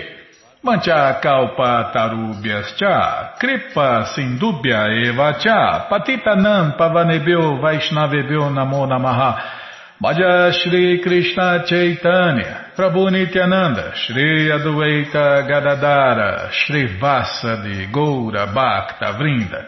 Mancha 0.64 1.20
Kalpa 1.22 1.92
Tarubhyascha 1.94 3.38
Kripa 3.38 4.06
Sindubhya 4.16 4.88
Eva 5.10 5.38
Cha 5.42 5.88
Patitanam 5.90 6.78
Pavanebhyo 6.78 7.60
Vaishnavebhyo 7.60 8.50
Namo 8.54 8.86
Namaha. 8.88 9.60
Bhaja 10.02 10.54
Shri 10.54 11.02
Krishna 11.04 11.66
Chaitanya 11.68 12.72
Prabhu 12.78 13.12
Nityananda 13.12 13.92
Shri 13.94 14.50
Adueita 14.50 15.46
Gadadara 15.46 16.50
Shri 16.54 16.98
Vasadi 16.98 17.92
Goura 17.92 18.48
Bhakta 18.54 19.18
Vrinda 19.20 19.68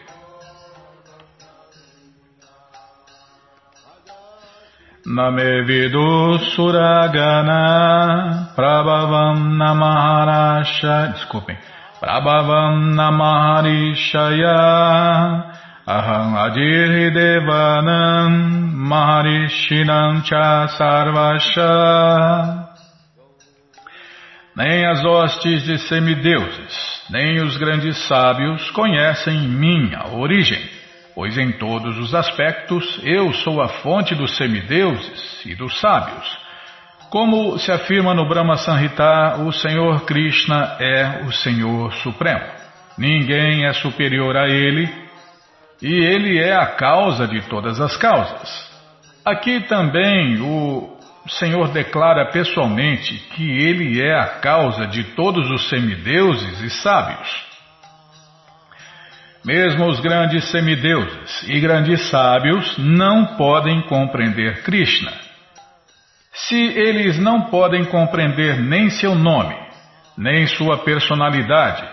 Name 5.05 5.63
Vidu 5.65 6.37
Suragana 6.55 8.53
Prabhavam 8.55 9.57
Namaharasha 9.57 11.13
Desculpem 11.13 11.57
Prabhavam 11.99 12.93
Namaharishaya 12.93 14.53
Aham 15.87 16.35
Adir 16.37 17.11
Devanam 17.13 18.31
Maharishinam 18.75 20.21
Cha 20.23 20.67
Sarvasha 20.77 22.67
Nem 24.55 24.85
as 24.85 25.03
hostes 25.03 25.63
de 25.63 25.79
semideuses, 25.79 27.01
nem 27.09 27.41
os 27.41 27.57
grandes 27.57 27.97
sábios 28.07 28.69
conhecem 28.71 29.47
minha 29.47 30.09
origem 30.13 30.80
pois 31.13 31.37
em 31.37 31.51
todos 31.53 31.97
os 31.97 32.13
aspectos 32.15 32.99
eu 33.03 33.33
sou 33.33 33.61
a 33.61 33.67
fonte 33.67 34.15
dos 34.15 34.35
semideuses 34.37 35.45
e 35.45 35.55
dos 35.55 35.79
sábios. 35.79 36.37
Como 37.09 37.59
se 37.59 37.71
afirma 37.71 38.13
no 38.13 38.27
Brahma 38.27 38.55
Sanhita, 38.55 39.37
o 39.39 39.51
Senhor 39.51 40.05
Krishna 40.05 40.77
é 40.79 41.23
o 41.25 41.31
Senhor 41.31 41.93
Supremo. 41.95 42.45
Ninguém 42.97 43.65
é 43.65 43.73
superior 43.73 44.37
a 44.37 44.47
ele 44.47 44.89
e 45.81 45.93
ele 45.93 46.39
é 46.39 46.53
a 46.53 46.67
causa 46.67 47.27
de 47.27 47.41
todas 47.49 47.81
as 47.81 47.97
causas. 47.97 48.71
Aqui 49.25 49.59
também 49.67 50.39
o 50.41 50.97
Senhor 51.27 51.69
declara 51.69 52.31
pessoalmente 52.31 53.15
que 53.35 53.43
ele 53.43 54.01
é 54.01 54.17
a 54.17 54.39
causa 54.39 54.87
de 54.87 55.03
todos 55.15 55.49
os 55.49 55.69
semideuses 55.69 56.61
e 56.61 56.69
sábios. 56.69 57.50
Mesmo 59.43 59.87
os 59.87 59.99
grandes 59.99 60.51
semideuses 60.51 61.43
e 61.47 61.59
grandes 61.59 62.09
sábios 62.09 62.77
não 62.77 63.37
podem 63.37 63.81
compreender 63.87 64.61
Krishna. 64.61 65.11
Se 66.31 66.55
eles 66.55 67.17
não 67.17 67.49
podem 67.49 67.83
compreender 67.85 68.59
nem 68.59 68.91
seu 68.91 69.15
nome, 69.15 69.55
nem 70.15 70.45
sua 70.45 70.77
personalidade, 70.83 71.83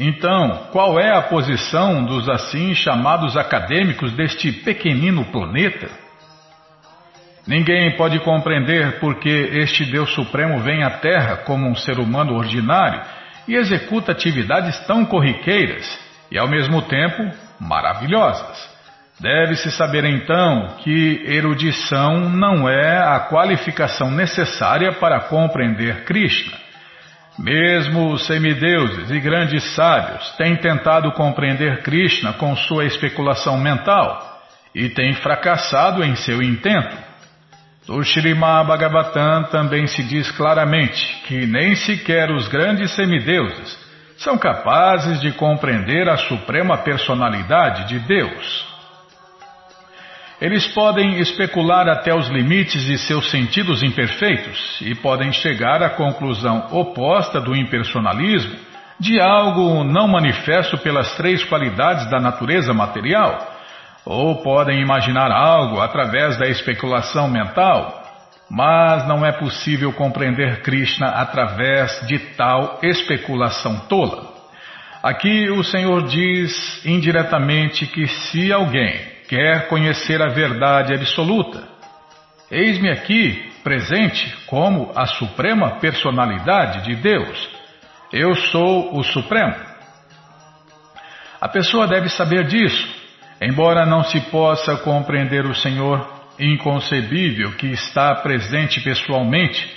então 0.00 0.68
qual 0.72 0.98
é 0.98 1.16
a 1.16 1.22
posição 1.22 2.04
dos 2.04 2.28
assim 2.28 2.74
chamados 2.74 3.36
acadêmicos 3.36 4.10
deste 4.12 4.50
pequenino 4.50 5.24
planeta? 5.26 5.88
Ninguém 7.46 7.96
pode 7.96 8.18
compreender 8.18 8.98
porque 8.98 9.28
este 9.28 9.84
Deus 9.84 10.12
Supremo 10.12 10.58
vem 10.58 10.82
à 10.82 10.90
Terra 10.98 11.36
como 11.36 11.70
um 11.70 11.76
ser 11.76 12.00
humano 12.00 12.34
ordinário 12.34 13.00
e 13.46 13.54
executa 13.54 14.10
atividades 14.10 14.76
tão 14.86 15.04
corriqueiras 15.04 16.05
e 16.30 16.38
ao 16.38 16.48
mesmo 16.48 16.82
tempo 16.82 17.30
maravilhosas. 17.60 18.76
Deve-se 19.18 19.70
saber 19.70 20.04
então 20.04 20.76
que 20.82 21.22
erudição 21.26 22.28
não 22.28 22.68
é 22.68 22.98
a 22.98 23.20
qualificação 23.20 24.10
necessária 24.10 24.92
para 24.92 25.20
compreender 25.20 26.04
Krishna. 26.04 26.52
Mesmo 27.38 28.12
os 28.12 28.26
semideuses 28.26 29.10
e 29.10 29.20
grandes 29.20 29.62
sábios 29.74 30.30
têm 30.36 30.56
tentado 30.56 31.10
compreender 31.12 31.82
Krishna 31.82 32.34
com 32.34 32.54
sua 32.56 32.84
especulação 32.84 33.58
mental 33.58 34.42
e 34.74 34.88
têm 34.90 35.14
fracassado 35.14 36.04
em 36.04 36.14
seu 36.14 36.42
intento. 36.42 36.96
Do 37.86 38.02
Srimad 38.02 38.66
Bhagavatam 38.66 39.44
também 39.44 39.86
se 39.86 40.02
diz 40.02 40.30
claramente 40.32 41.22
que 41.26 41.46
nem 41.46 41.74
sequer 41.74 42.30
os 42.30 42.48
grandes 42.48 42.90
semideuses 42.90 43.85
são 44.18 44.38
capazes 44.38 45.20
de 45.20 45.32
compreender 45.32 46.08
a 46.08 46.16
suprema 46.16 46.78
personalidade 46.78 47.88
de 47.88 47.98
Deus. 48.00 48.76
Eles 50.40 50.66
podem 50.68 51.18
especular 51.18 51.88
até 51.88 52.14
os 52.14 52.28
limites 52.28 52.82
de 52.84 52.98
seus 52.98 53.30
sentidos 53.30 53.82
imperfeitos 53.82 54.78
e 54.82 54.94
podem 54.94 55.32
chegar 55.32 55.82
à 55.82 55.90
conclusão 55.90 56.68
oposta 56.72 57.40
do 57.40 57.56
impersonalismo, 57.56 58.54
de 59.00 59.20
algo 59.20 59.82
não 59.82 60.06
manifesto 60.06 60.76
pelas 60.78 61.14
três 61.16 61.42
qualidades 61.44 62.10
da 62.10 62.18
natureza 62.20 62.74
material? 62.74 63.54
Ou 64.04 64.42
podem 64.42 64.80
imaginar 64.80 65.32
algo 65.32 65.80
através 65.80 66.36
da 66.38 66.46
especulação 66.46 67.28
mental? 67.28 68.05
Mas 68.48 69.06
não 69.08 69.26
é 69.26 69.32
possível 69.32 69.92
compreender 69.92 70.62
Krishna 70.62 71.08
através 71.08 72.00
de 72.06 72.18
tal 72.36 72.78
especulação 72.82 73.80
tola. 73.88 74.34
Aqui 75.02 75.50
o 75.50 75.62
Senhor 75.64 76.04
diz 76.06 76.84
indiretamente 76.84 77.86
que 77.86 78.06
se 78.06 78.52
alguém 78.52 78.98
quer 79.28 79.68
conhecer 79.68 80.22
a 80.22 80.28
verdade 80.28 80.94
absoluta, 80.94 81.62
eis-me 82.50 82.90
aqui 82.90 83.52
presente 83.64 84.32
como 84.46 84.92
a 84.94 85.06
suprema 85.06 85.80
personalidade 85.80 86.84
de 86.84 86.94
Deus. 86.94 87.48
Eu 88.12 88.34
sou 88.34 88.96
o 88.96 89.02
Supremo. 89.02 89.56
A 91.40 91.48
pessoa 91.48 91.86
deve 91.86 92.08
saber 92.08 92.46
disso, 92.46 92.88
embora 93.42 93.84
não 93.84 94.04
se 94.04 94.20
possa 94.30 94.76
compreender 94.76 95.44
o 95.44 95.54
Senhor 95.54 96.15
inconcebível 96.38 97.52
que 97.52 97.68
está 97.68 98.14
presente 98.16 98.80
pessoalmente, 98.80 99.68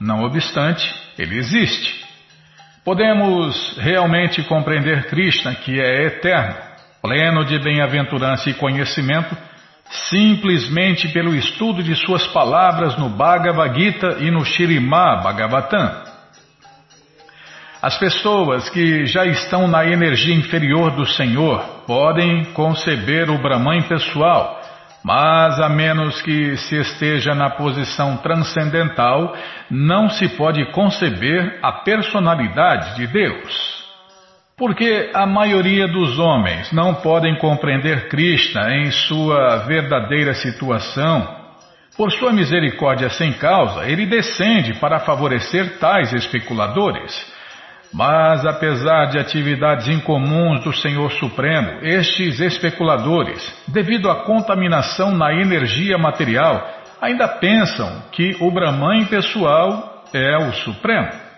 não 0.00 0.22
obstante, 0.22 0.92
ele 1.18 1.36
existe. 1.36 2.06
Podemos 2.84 3.76
realmente 3.78 4.42
compreender 4.44 5.06
Krishna, 5.08 5.54
que 5.54 5.80
é 5.80 6.06
eterno, 6.06 6.56
pleno 7.02 7.44
de 7.44 7.58
bem-aventurança 7.58 8.48
e 8.48 8.54
conhecimento, 8.54 9.36
simplesmente 10.10 11.08
pelo 11.08 11.34
estudo 11.34 11.82
de 11.82 11.94
suas 11.96 12.26
palavras 12.28 12.96
no 12.96 13.08
Bhagavad 13.08 13.78
Gita 13.78 14.18
e 14.20 14.30
no 14.30 14.44
Shirimá 14.44 15.16
Bhagavatam. 15.16 16.08
As 17.80 17.96
pessoas 17.96 18.68
que 18.70 19.06
já 19.06 19.24
estão 19.24 19.68
na 19.68 19.86
energia 19.86 20.34
inferior 20.34 20.90
do 20.90 21.06
Senhor 21.06 21.60
podem 21.86 22.46
conceber 22.46 23.30
o 23.30 23.38
Brahman 23.38 23.82
pessoal 23.82 24.57
mas 25.02 25.60
a 25.60 25.68
menos 25.68 26.20
que 26.22 26.56
se 26.56 26.76
esteja 26.76 27.34
na 27.34 27.50
posição 27.50 28.16
transcendental, 28.18 29.34
não 29.70 30.08
se 30.08 30.28
pode 30.30 30.64
conceber 30.72 31.58
a 31.62 31.72
personalidade 31.72 32.96
de 32.96 33.06
Deus. 33.06 33.78
Porque 34.56 35.10
a 35.14 35.24
maioria 35.24 35.86
dos 35.86 36.18
homens 36.18 36.72
não 36.72 36.94
podem 36.96 37.36
compreender 37.36 38.08
Krishna 38.08 38.74
em 38.74 38.90
sua 38.90 39.58
verdadeira 39.58 40.34
situação. 40.34 41.36
Por 41.96 42.10
sua 42.10 42.32
misericórdia 42.32 43.08
sem 43.08 43.32
causa, 43.32 43.88
ele 43.88 44.04
descende 44.04 44.74
para 44.74 45.00
favorecer 45.00 45.78
tais 45.78 46.12
especuladores. 46.12 47.37
Mas, 47.92 48.44
apesar 48.44 49.06
de 49.06 49.18
atividades 49.18 49.88
incomuns 49.88 50.62
do 50.62 50.72
Senhor 50.72 51.10
Supremo, 51.12 51.80
estes 51.82 52.38
especuladores, 52.38 53.42
devido 53.66 54.10
à 54.10 54.24
contaminação 54.24 55.10
na 55.10 55.32
energia 55.32 55.96
material, 55.96 56.68
ainda 57.00 57.26
pensam 57.26 58.02
que 58.12 58.36
o 58.40 58.50
Brahman 58.50 59.06
pessoal 59.06 60.04
é 60.12 60.36
o 60.36 60.52
Supremo. 60.52 61.28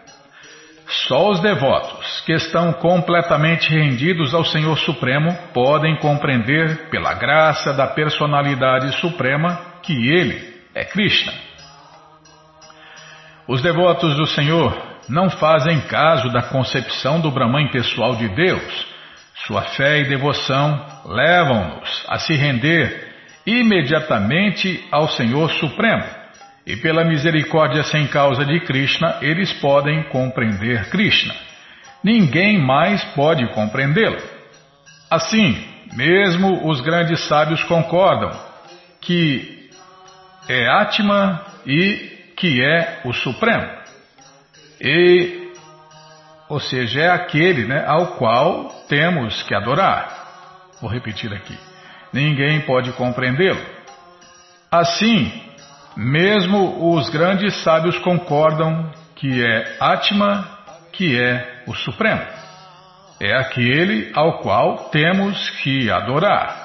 Só 1.06 1.30
os 1.30 1.40
devotos, 1.40 2.20
que 2.26 2.32
estão 2.32 2.72
completamente 2.72 3.70
rendidos 3.70 4.34
ao 4.34 4.44
Senhor 4.44 4.76
Supremo, 4.76 5.32
podem 5.54 5.96
compreender, 5.98 6.88
pela 6.90 7.14
graça 7.14 7.72
da 7.72 7.86
personalidade 7.86 8.92
suprema, 9.00 9.60
que 9.82 9.92
Ele 10.10 10.52
é 10.74 10.84
Krishna. 10.84 11.32
Os 13.46 13.62
devotos 13.62 14.16
do 14.16 14.26
Senhor 14.26 14.89
não 15.10 15.28
fazem 15.28 15.80
caso 15.82 16.30
da 16.30 16.42
concepção 16.42 17.20
do 17.20 17.30
Brahman 17.30 17.68
pessoal 17.70 18.14
de 18.14 18.28
Deus. 18.28 18.86
Sua 19.46 19.62
fé 19.62 20.00
e 20.00 20.08
devoção 20.08 20.86
levam-nos 21.06 22.04
a 22.08 22.18
se 22.18 22.34
render 22.34 23.08
imediatamente 23.44 24.86
ao 24.90 25.08
Senhor 25.08 25.50
Supremo. 25.52 26.04
E 26.66 26.76
pela 26.76 27.04
misericórdia 27.04 27.82
sem 27.82 28.06
causa 28.06 28.44
de 28.44 28.60
Krishna, 28.60 29.16
eles 29.20 29.52
podem 29.54 30.04
compreender 30.04 30.88
Krishna. 30.90 31.34
Ninguém 32.04 32.58
mais 32.58 33.02
pode 33.06 33.46
compreendê-lo. 33.52 34.18
Assim, 35.10 35.66
mesmo 35.94 36.68
os 36.68 36.80
grandes 36.80 37.26
sábios 37.26 37.64
concordam 37.64 38.30
que 39.00 39.68
é 40.48 40.68
Atma 40.68 41.44
e 41.66 42.32
que 42.36 42.62
é 42.62 43.00
o 43.04 43.12
Supremo. 43.12 43.79
E, 44.80 45.52
ou 46.48 46.58
seja, 46.58 47.00
é 47.00 47.10
aquele 47.10 47.66
né, 47.66 47.84
ao 47.86 48.16
qual 48.16 48.68
temos 48.88 49.42
que 49.42 49.54
adorar. 49.54 50.20
Vou 50.80 50.90
repetir 50.90 51.32
aqui. 51.32 51.56
Ninguém 52.12 52.62
pode 52.62 52.92
compreendê-lo. 52.92 53.60
Assim, 54.70 55.30
mesmo 55.96 56.94
os 56.94 57.10
grandes 57.10 57.62
sábios 57.62 57.98
concordam 57.98 58.90
que 59.16 59.44
é 59.44 59.76
Atma, 59.78 60.48
que 60.92 61.20
é 61.20 61.62
o 61.66 61.74
Supremo. 61.74 62.22
É 63.20 63.36
aquele 63.36 64.10
ao 64.14 64.38
qual 64.38 64.88
temos 64.90 65.50
que 65.62 65.90
adorar. 65.90 66.59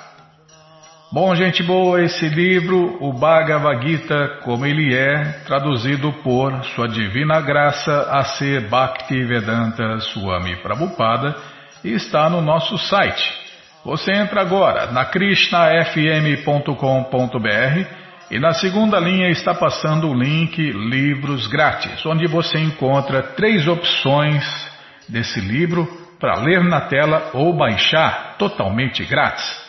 Bom, 1.12 1.36
gente 1.36 1.62
boa, 1.62 2.02
esse 2.02 2.28
livro, 2.28 2.98
o 3.00 3.14
Bhagavad 3.14 3.88
Gita, 3.88 4.40
como 4.44 4.66
ele 4.66 4.94
é, 4.94 5.24
traduzido 5.46 6.12
por 6.24 6.52
Sua 6.74 6.88
Divina 6.88 7.40
Graça 7.42 8.10
a 8.12 8.24
ser 8.24 8.68
Bhaktivedanta 8.68 10.00
Swami 10.00 10.56
Prabhupada, 10.58 11.36
está 11.84 12.28
no 12.28 12.42
nosso 12.42 12.78
site. 12.80 13.24
Você 13.86 14.12
entra 14.12 14.42
agora 14.42 14.92
na 14.92 15.06
krishnafm.com.br 15.06 17.86
e 18.32 18.40
na 18.40 18.54
segunda 18.54 19.00
linha 19.00 19.30
está 19.30 19.54
passando 19.54 20.10
o 20.10 20.14
link 20.14 20.58
Livros 20.58 21.46
Grátis, 21.48 22.04
onde 22.04 22.26
você 22.26 22.58
encontra 22.58 23.22
três 23.22 23.68
opções 23.68 24.44
desse 25.08 25.40
livro 25.40 25.88
para 26.20 26.40
ler 26.40 26.64
na 26.64 26.82
tela 26.82 27.30
ou 27.34 27.56
baixar 27.56 28.38
totalmente 28.40 29.06
grátis. 29.06 29.65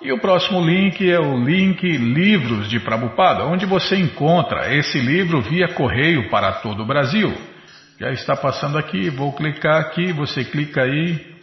E 0.00 0.12
o 0.12 0.20
próximo 0.20 0.60
link 0.60 1.10
é 1.10 1.18
o 1.18 1.42
link 1.42 1.82
Livros 1.82 2.68
de 2.68 2.78
Prabupada, 2.78 3.44
onde 3.46 3.64
você 3.64 3.96
encontra 3.96 4.74
esse 4.74 4.98
livro 5.00 5.40
via 5.40 5.68
correio 5.68 6.28
para 6.28 6.52
todo 6.52 6.82
o 6.82 6.86
Brasil. 6.86 7.34
Já 7.98 8.10
está 8.12 8.36
passando 8.36 8.76
aqui, 8.76 9.08
vou 9.08 9.32
clicar 9.32 9.80
aqui, 9.80 10.12
você 10.12 10.44
clica 10.44 10.82
aí. 10.82 11.34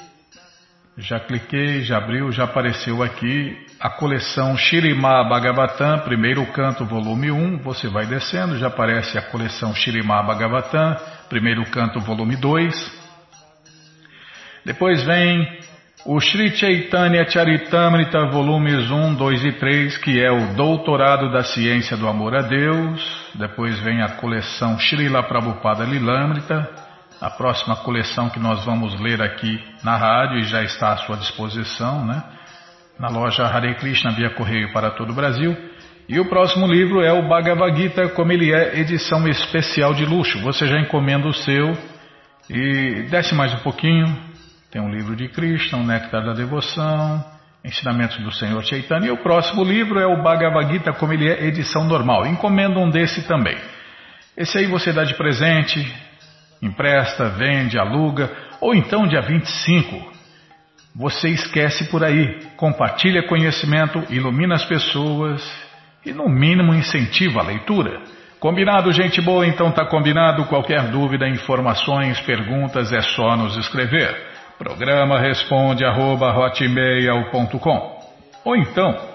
Já 0.96 1.20
cliquei, 1.20 1.82
já 1.82 1.98
abriu, 1.98 2.32
já 2.32 2.44
apareceu 2.44 3.02
aqui 3.02 3.58
a 3.80 3.90
coleção 3.90 4.56
Shirimá 4.56 5.24
Bhagavatam, 5.28 6.02
primeiro 6.02 6.46
canto, 6.54 6.86
volume 6.86 7.32
1. 7.32 7.58
Você 7.64 7.88
vai 7.88 8.06
descendo, 8.06 8.60
já 8.60 8.68
aparece 8.68 9.18
a 9.18 9.24
coleção 9.24 9.74
Shirimá 9.74 10.22
Bhagavatam, 10.22 10.96
primeiro 11.28 11.66
canto, 11.72 12.00
volume 12.00 12.36
2. 12.36 13.02
Depois 14.64 15.04
vem 15.04 15.60
o 16.06 16.20
Sri 16.20 16.54
Chaitanya 16.54 17.26
Charitamrita, 17.30 18.26
volumes 18.26 18.92
1, 18.92 19.16
2 19.16 19.46
e 19.46 19.52
3, 19.54 19.98
que 20.00 20.22
é 20.22 20.30
o 20.30 20.54
Doutorado 20.54 21.32
da 21.32 21.44
Ciência 21.44 21.96
do 21.96 22.10
Amor 22.10 22.36
a 22.36 22.42
Deus. 22.42 23.32
Depois 23.36 23.80
vem 23.80 24.02
a 24.02 24.10
coleção 24.10 24.78
Srila 24.78 25.24
Prabhupada 25.24 25.86
Lilamrita, 25.86 26.70
a 27.22 27.30
próxima 27.30 27.78
coleção 27.78 28.30
que 28.30 28.38
nós 28.38 28.66
vamos 28.66 29.00
ler 29.00 29.22
aqui 29.22 29.64
na 29.82 29.96
rádio 29.96 30.40
e 30.40 30.44
já 30.44 30.62
está 30.64 30.92
à 30.92 30.98
sua 30.98 31.16
disposição, 31.16 32.06
né? 32.06 32.22
Na 33.00 33.08
loja 33.08 33.46
Hare 33.46 33.74
Krishna 33.76 34.12
via 34.12 34.30
correio 34.32 34.74
para 34.74 34.92
todo 34.92 35.12
o 35.12 35.16
Brasil. 35.16 35.56
E 36.10 36.20
o 36.20 36.28
próximo 36.28 36.68
livro 36.68 37.02
é 37.02 37.14
o 37.14 37.30
Bhagavad 37.30 37.78
Gita, 37.78 38.10
como 38.10 38.30
ele 38.34 38.52
é, 38.54 38.78
edição 38.78 39.26
especial 39.26 39.94
de 39.94 40.04
luxo. 40.04 40.38
Você 40.42 40.68
já 40.68 40.78
encomenda 40.82 41.30
o 41.30 41.34
seu 41.34 41.78
e 42.50 43.04
desce 43.10 43.34
mais 43.34 43.54
um 43.54 43.60
pouquinho, 43.60 44.33
tem 44.74 44.82
um 44.82 44.90
livro 44.90 45.16
de 45.16 45.28
Krishna, 45.28 45.78
o 45.78 45.84
Néctar 45.84 46.26
da 46.26 46.34
Devoção, 46.34 47.24
Ensinamentos 47.64 48.18
do 48.18 48.32
Senhor 48.32 48.64
Chaitanya. 48.64 49.06
E 49.06 49.12
o 49.12 49.18
próximo 49.18 49.64
livro 49.64 50.00
é 50.00 50.08
o 50.08 50.24
Bhagavad 50.24 50.68
Gita, 50.74 50.92
como 50.92 51.14
ele 51.14 51.30
é 51.30 51.46
edição 51.46 51.84
normal. 51.84 52.26
Encomenda 52.26 52.80
um 52.80 52.90
desse 52.90 53.22
também. 53.28 53.56
Esse 54.36 54.58
aí 54.58 54.66
você 54.66 54.92
dá 54.92 55.04
de 55.04 55.14
presente, 55.14 55.80
empresta, 56.60 57.30
vende, 57.30 57.78
aluga, 57.78 58.32
ou 58.60 58.74
então 58.74 59.08
dia 59.08 59.22
25. 59.22 60.12
Você 60.96 61.30
esquece 61.30 61.92
por 61.92 62.04
aí, 62.04 62.40
compartilha 62.58 63.28
conhecimento, 63.28 64.04
ilumina 64.10 64.56
as 64.56 64.66
pessoas 64.66 65.48
e, 66.04 66.12
no 66.12 66.28
mínimo, 66.28 66.74
incentiva 66.74 67.42
a 67.42 67.44
leitura. 67.44 68.02
Combinado, 68.40 68.92
gente 68.92 69.22
boa? 69.22 69.46
Então 69.46 69.72
tá 69.72 69.86
combinado. 69.86 70.46
Qualquer 70.46 70.88
dúvida, 70.88 71.30
informações, 71.30 72.20
perguntas, 72.22 72.92
é 72.92 73.04
só 73.04 73.38
nos 73.38 73.56
escrever. 73.56 74.33
Programa 74.58 75.20
responde 75.20 75.84
arroba 75.84 76.32
ou 78.46 78.56
então 78.56 79.14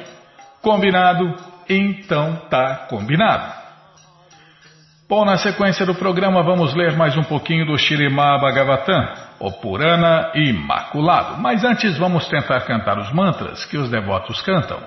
Combinado? 0.60 1.34
Então 1.68 2.36
tá 2.50 2.86
combinado. 2.88 3.62
Bom, 5.08 5.24
na 5.24 5.36
sequência 5.36 5.84
do 5.84 5.94
programa 5.94 6.42
vamos 6.42 6.74
ler 6.74 6.96
mais 6.96 7.16
um 7.16 7.22
pouquinho 7.22 7.66
do 7.66 7.76
Shirimá 7.76 8.38
Bhagavatam, 8.38 9.08
o 9.40 9.50
Purana 9.52 10.30
Imaculado. 10.34 11.40
Mas 11.40 11.64
antes 11.64 11.98
vamos 11.98 12.26
tentar 12.28 12.60
cantar 12.62 12.98
os 12.98 13.12
mantras 13.12 13.64
que 13.66 13.76
os 13.76 13.90
devotos 13.90 14.40
cantam. 14.42 14.78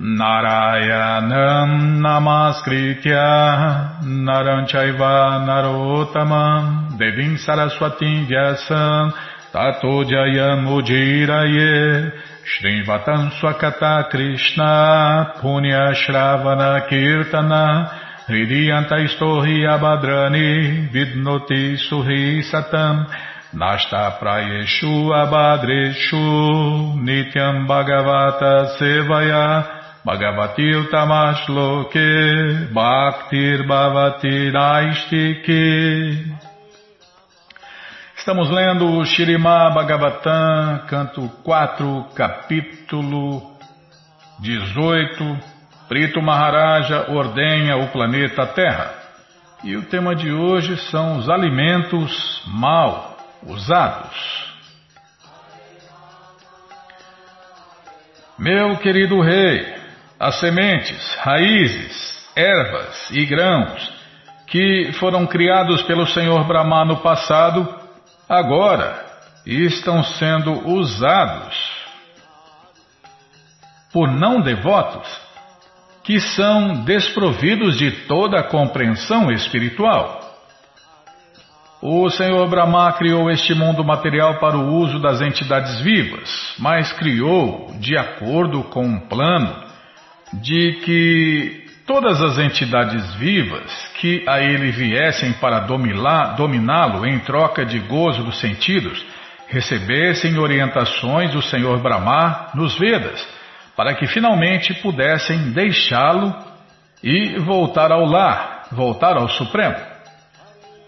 Narayanam 0.00 2.00
Namaskritya 2.00 4.00
Naranchaiva 4.02 5.44
Narotamam 5.44 6.96
Devim 6.96 7.36
Saraswatim 7.36 8.26
Vyasam 8.26 9.12
Tato 9.52 10.04
Jayam 10.04 10.64
Ujiraye 10.72 12.12
Shrivatam 12.48 13.30
Swakata 13.38 14.08
Krishna 14.10 15.34
Punya 15.38 15.92
Shravana 15.92 16.88
Kirtana 16.88 17.90
Hridiyantaistohi 18.26 19.68
Abadrani 19.68 20.88
Vidnoti 20.90 21.76
Suhi 21.76 22.40
Satam 22.50 23.06
Nasta 23.52 24.16
Prayeshu 24.18 25.12
Abadreshu 25.12 26.96
Nityam 27.04 27.68
Bhagavata 27.68 28.78
Sevaya 28.78 29.79
Bhagavatil 30.04 30.88
Tamashloke 30.90 32.72
Bhaktir 32.72 33.66
Bhavati 33.66 34.50
Naistike 34.50 36.40
Estamos 38.16 38.50
lendo 38.50 38.86
o 38.86 39.04
Shirimá 39.04 39.70
Bhagavatam, 39.70 40.86
canto 40.86 41.26
4, 41.42 42.04
capítulo 42.14 43.56
18. 44.40 45.38
Prito 45.88 46.20
Maharaja 46.20 47.10
ordenha 47.10 47.78
o 47.78 47.88
planeta 47.88 48.46
Terra. 48.46 48.94
E 49.64 49.74
o 49.74 49.82
tema 49.82 50.14
de 50.14 50.30
hoje 50.30 50.76
são 50.90 51.16
os 51.16 51.30
alimentos 51.30 52.42
mal 52.46 53.16
usados. 53.42 54.50
Meu 58.38 58.76
querido 58.76 59.20
rei, 59.20 59.79
as 60.20 60.38
sementes, 60.38 61.14
raízes, 61.22 62.28
ervas 62.36 63.10
e 63.10 63.24
grãos 63.24 63.90
que 64.46 64.92
foram 64.98 65.26
criados 65.26 65.80
pelo 65.84 66.06
Senhor 66.06 66.46
Brahma 66.46 66.84
no 66.84 66.98
passado, 66.98 67.66
agora 68.28 69.02
estão 69.46 70.04
sendo 70.04 70.68
usados 70.68 71.56
por 73.94 74.12
não 74.12 74.42
devotos 74.42 75.08
que 76.04 76.20
são 76.20 76.84
desprovidos 76.84 77.78
de 77.78 77.90
toda 78.06 78.40
a 78.40 78.48
compreensão 78.48 79.30
espiritual. 79.30 80.20
O 81.80 82.10
Senhor 82.10 82.46
Brahma 82.46 82.92
criou 82.92 83.30
este 83.30 83.54
mundo 83.54 83.82
material 83.82 84.38
para 84.38 84.58
o 84.58 84.74
uso 84.74 84.98
das 84.98 85.22
entidades 85.22 85.80
vivas, 85.80 86.54
mas 86.58 86.92
criou 86.92 87.72
de 87.80 87.96
acordo 87.96 88.64
com 88.64 88.84
um 88.84 89.00
plano 89.00 89.69
de 90.32 90.72
que 90.84 91.64
todas 91.86 92.22
as 92.22 92.38
entidades 92.38 93.14
vivas 93.16 93.90
que 94.00 94.22
a 94.26 94.40
ele 94.40 94.70
viessem 94.70 95.32
para 95.34 95.60
dominá-lo 95.60 97.06
em 97.06 97.18
troca 97.20 97.64
de 97.64 97.78
gozo 97.80 98.22
dos 98.22 98.38
sentidos 98.38 99.04
recebessem 99.48 100.38
orientações 100.38 101.32
do 101.32 101.42
Senhor 101.42 101.80
Brahma 101.80 102.50
nos 102.54 102.78
Vedas, 102.78 103.26
para 103.76 103.94
que 103.94 104.06
finalmente 104.06 104.72
pudessem 104.74 105.50
deixá-lo 105.50 106.32
e 107.02 107.38
voltar 107.40 107.90
ao 107.90 108.04
lar, 108.04 108.68
voltar 108.70 109.16
ao 109.16 109.28
Supremo. 109.28 109.76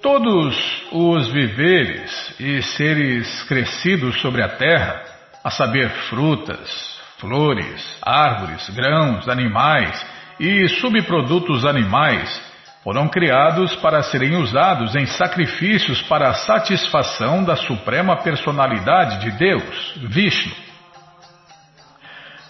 Todos 0.00 0.56
os 0.92 1.28
viveres 1.32 2.34
e 2.38 2.62
seres 2.62 3.42
crescidos 3.44 4.20
sobre 4.20 4.42
a 4.42 4.48
terra, 4.48 5.02
a 5.42 5.50
saber, 5.50 5.88
frutas, 6.08 6.91
flores, 7.22 7.98
árvores, 8.02 8.68
grãos, 8.70 9.28
animais 9.28 10.04
e 10.40 10.68
subprodutos 10.80 11.64
animais 11.64 12.52
foram 12.82 13.08
criados 13.08 13.76
para 13.76 14.02
serem 14.02 14.34
usados 14.36 14.96
em 14.96 15.06
sacrifícios 15.06 16.02
para 16.02 16.30
a 16.30 16.34
satisfação 16.34 17.44
da 17.44 17.54
suprema 17.54 18.16
personalidade 18.16 19.20
de 19.20 19.30
Deus, 19.38 19.94
Vishnu. 20.08 20.52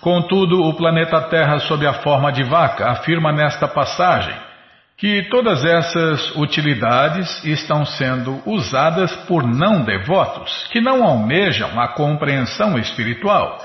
Contudo, 0.00 0.62
o 0.62 0.74
planeta 0.74 1.20
Terra, 1.28 1.58
sob 1.58 1.86
a 1.86 1.92
forma 1.92 2.32
de 2.32 2.42
vaca, 2.42 2.90
afirma 2.90 3.30
nesta 3.30 3.68
passagem 3.68 4.34
que 4.96 5.28
todas 5.28 5.64
essas 5.64 6.34
utilidades 6.36 7.44
estão 7.44 7.84
sendo 7.84 8.40
usadas 8.46 9.14
por 9.26 9.42
não 9.42 9.84
devotos, 9.84 10.66
que 10.72 10.80
não 10.80 11.04
almejam 11.04 11.78
a 11.78 11.88
compreensão 11.88 12.78
espiritual 12.78 13.58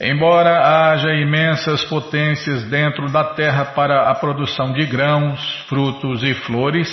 Embora 0.00 0.92
haja 0.92 1.12
imensas 1.14 1.82
potências 1.84 2.62
dentro 2.64 3.10
da 3.10 3.24
terra 3.34 3.64
para 3.64 4.08
a 4.08 4.14
produção 4.14 4.72
de 4.72 4.86
grãos, 4.86 5.40
frutos 5.68 6.22
e 6.22 6.34
flores, 6.34 6.88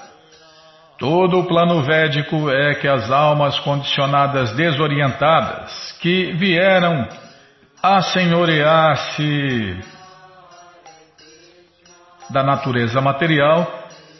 Todo 0.97 1.41
o 1.41 1.49
plano 1.49 1.83
védico 1.83 2.49
é 2.49 2.77
que 2.77 2.87
as 2.87 3.11
almas 3.11 3.59
condicionadas 3.59 4.53
desorientadas, 4.53 5.99
que 6.01 6.33
vieram 6.35 7.09
a 7.83 8.01
senhorear-se 8.03 9.81
da 12.31 12.45
natureza 12.45 13.01
material, 13.01 13.67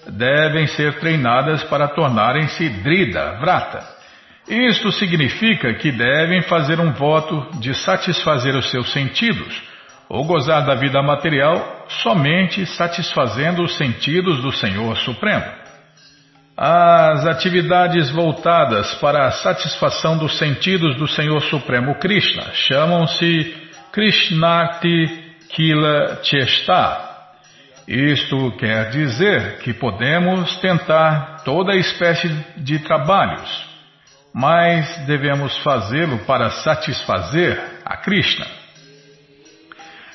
devem 0.09 0.67
ser 0.67 0.99
treinadas 0.99 1.63
para 1.63 1.87
tornarem-se 1.87 2.69
Drida 2.69 3.39
Vrata. 3.39 4.00
Isto 4.49 4.91
significa 4.93 5.75
que 5.75 5.93
devem 5.93 6.43
fazer 6.43 6.81
um 6.81 6.93
voto 6.93 7.47
de 7.61 7.75
satisfazer 7.75 8.55
os 8.57 8.71
seus 8.71 8.93
sentidos, 8.93 9.63
ou 10.09 10.25
gozar 10.25 10.67
da 10.67 10.75
vida 10.75 11.01
material 11.03 11.87
somente 12.03 12.67
satisfazendo 12.67 13.63
os 13.63 13.77
sentidos 13.77 14.43
do 14.43 14.51
Senhor 14.53 14.97
Supremo. 14.99 15.61
As 16.57 17.27
atividades 17.27 18.11
voltadas 18.11 18.93
para 18.95 19.27
a 19.27 19.31
satisfação 19.31 20.19
dos 20.19 20.37
sentidos 20.37 20.97
do 20.97 21.09
Senhor 21.09 21.41
Supremo 21.43 21.95
Krishna 21.95 22.53
chamam-se 22.53 23.57
Krishnati 23.93 25.07
Kila 25.49 26.21
Chesta 26.23 27.09
Isto 27.89 28.53
quer 28.59 28.91
dizer 28.91 29.59
que 29.61 29.73
podemos 29.73 30.55
tentar 30.57 31.43
toda 31.45 31.77
espécie 31.77 32.29
de 32.59 32.79
trabalhos, 32.81 33.70
mas 34.33 35.07
devemos 35.07 35.57
fazê-lo 35.59 36.19
para 36.21 36.51
satisfazer 36.51 37.61
a 37.85 37.97
Krishna. 37.97 38.47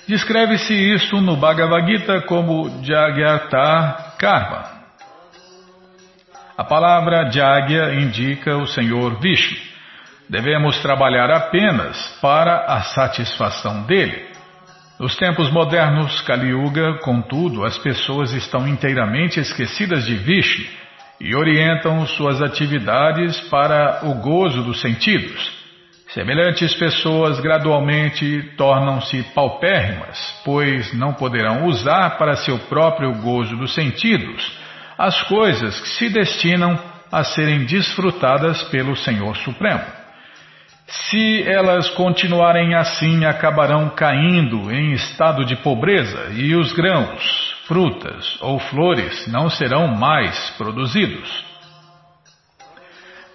Descreve-se 0.07 0.74
isso 0.74 1.20
no 1.20 1.36
Bhagavad 1.36 1.86
Gita 1.88 2.22
como 2.22 2.84
Jagyarta 2.84 4.13
Karma. 4.18 4.76
A 6.57 6.63
palavra 6.63 7.30
Jagya 7.30 7.95
indica 7.95 8.55
o 8.55 8.68
Senhor 8.68 9.20
Vishnu. 9.20 9.57
Devemos 10.30 10.80
trabalhar 10.80 11.30
apenas 11.30 12.18
para 12.22 12.66
a 12.66 12.82
satisfação 12.82 13.84
dele. 13.84 14.26
Nos 14.99 15.16
tempos 15.18 15.51
modernos, 15.51 16.22
Kali 16.22 16.49
Yuga, 16.49 16.99
contudo, 16.99 17.66
as 17.66 17.78
pessoas 17.78 18.32
estão 18.32 18.68
inteiramente 18.68 19.39
esquecidas 19.39 20.05
de 20.05 20.16
Vishnu 20.16 20.66
e 21.20 21.36
orientam 21.36 22.05
suas 22.05 22.41
atividades 22.41 23.39
para 23.49 24.01
o 24.03 24.16
gozo 24.16 24.63
dos 24.63 24.82
sentidos. 24.82 25.53
Semelhantes 26.09 26.74
pessoas 26.76 27.39
gradualmente 27.39 28.53
tornam-se 28.55 29.22
paupérrimas, 29.34 30.41
pois 30.45 30.93
não 30.93 31.13
poderão 31.13 31.66
usar 31.66 32.18
para 32.18 32.36
seu 32.38 32.57
próprio 32.59 33.13
gozo 33.16 33.55
dos 33.57 33.74
sentidos 33.74 34.66
as 34.97 35.22
coisas 35.24 35.80
que 35.82 35.89
se 35.89 36.09
destinam 36.09 36.80
a 37.11 37.24
serem 37.24 37.66
desfrutadas 37.66 38.63
pelo 38.63 38.95
Senhor 38.95 39.36
Supremo. 39.38 39.84
Se 40.88 41.43
elas 41.43 41.89
continuarem 41.91 42.76
assim, 42.76 43.26
acabarão 43.26 43.89
caindo 43.89 44.72
em 44.72 44.93
estado 44.93 45.43
de 45.43 45.55
pobreza 45.57 46.30
e 46.34 46.55
os 46.55 46.72
grãos, 46.74 47.55
frutas 47.66 48.38
ou 48.41 48.59
flores 48.59 49.28
não 49.28 49.49
serão 49.49 49.88
mais 49.88 50.51
produzidos. 50.57 51.45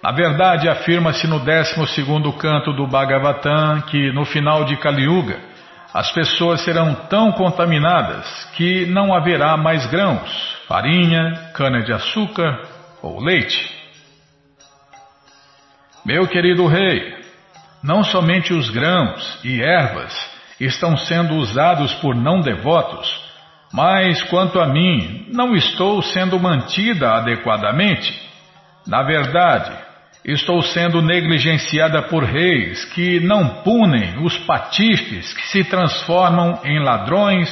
Na 0.01 0.11
verdade, 0.11 0.67
afirma-se 0.67 1.27
no 1.27 1.39
12 1.39 2.03
canto 2.39 2.73
do 2.73 2.87
Bhagavatam 2.87 3.81
que 3.81 4.11
no 4.11 4.25
final 4.25 4.65
de 4.65 4.75
Kali 4.77 5.03
Yuga, 5.03 5.39
as 5.93 6.11
pessoas 6.11 6.61
serão 6.61 6.95
tão 7.09 7.31
contaminadas 7.33 8.25
que 8.55 8.85
não 8.87 9.13
haverá 9.13 9.55
mais 9.57 9.85
grãos, 9.87 10.57
farinha, 10.67 11.51
cana-de-açúcar 11.53 12.61
ou 13.01 13.21
leite. 13.21 13.79
Meu 16.03 16.27
querido 16.27 16.65
rei, 16.65 17.15
não 17.83 18.03
somente 18.03 18.53
os 18.53 18.69
grãos 18.69 19.39
e 19.43 19.61
ervas 19.61 20.31
estão 20.59 20.97
sendo 20.97 21.35
usados 21.35 21.93
por 21.95 22.15
não 22.15 22.41
devotos, 22.41 23.30
mas 23.71 24.21
quanto 24.23 24.59
a 24.59 24.67
mim, 24.67 25.27
não 25.31 25.55
estou 25.55 26.01
sendo 26.01 26.39
mantida 26.39 27.15
adequadamente. 27.15 28.13
Na 28.85 29.03
verdade, 29.03 29.71
Estou 30.23 30.61
sendo 30.61 31.01
negligenciada 31.01 32.03
por 32.03 32.23
reis 32.23 32.85
que 32.85 33.19
não 33.19 33.63
punem 33.63 34.23
os 34.23 34.37
patifes 34.37 35.33
que 35.33 35.47
se 35.47 35.63
transformam 35.63 36.59
em 36.63 36.79
ladrões 36.79 37.51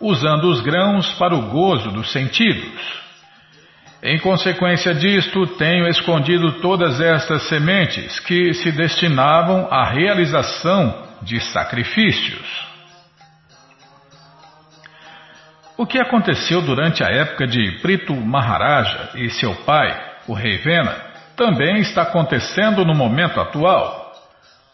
usando 0.00 0.50
os 0.50 0.60
grãos 0.60 1.12
para 1.12 1.34
o 1.36 1.42
gozo 1.42 1.92
dos 1.92 2.10
sentidos. 2.10 2.98
Em 4.02 4.18
consequência 4.18 4.94
disto, 4.94 5.46
tenho 5.58 5.86
escondido 5.88 6.60
todas 6.60 7.00
estas 7.00 7.42
sementes 7.48 8.18
que 8.20 8.52
se 8.52 8.72
destinavam 8.72 9.68
à 9.70 9.88
realização 9.88 11.08
de 11.22 11.38
sacrifícios. 11.40 12.66
O 15.78 15.86
que 15.86 15.96
aconteceu 15.96 16.60
durante 16.60 17.04
a 17.04 17.06
época 17.06 17.46
de 17.46 17.78
Prito 17.80 18.12
Maharaja 18.12 19.10
e 19.14 19.30
seu 19.30 19.54
pai, 19.64 19.96
o 20.26 20.34
rei 20.34 20.58
Vena, 20.58 20.92
também 21.36 21.78
está 21.78 22.02
acontecendo 22.02 22.84
no 22.84 22.96
momento 22.96 23.40
atual. 23.40 24.12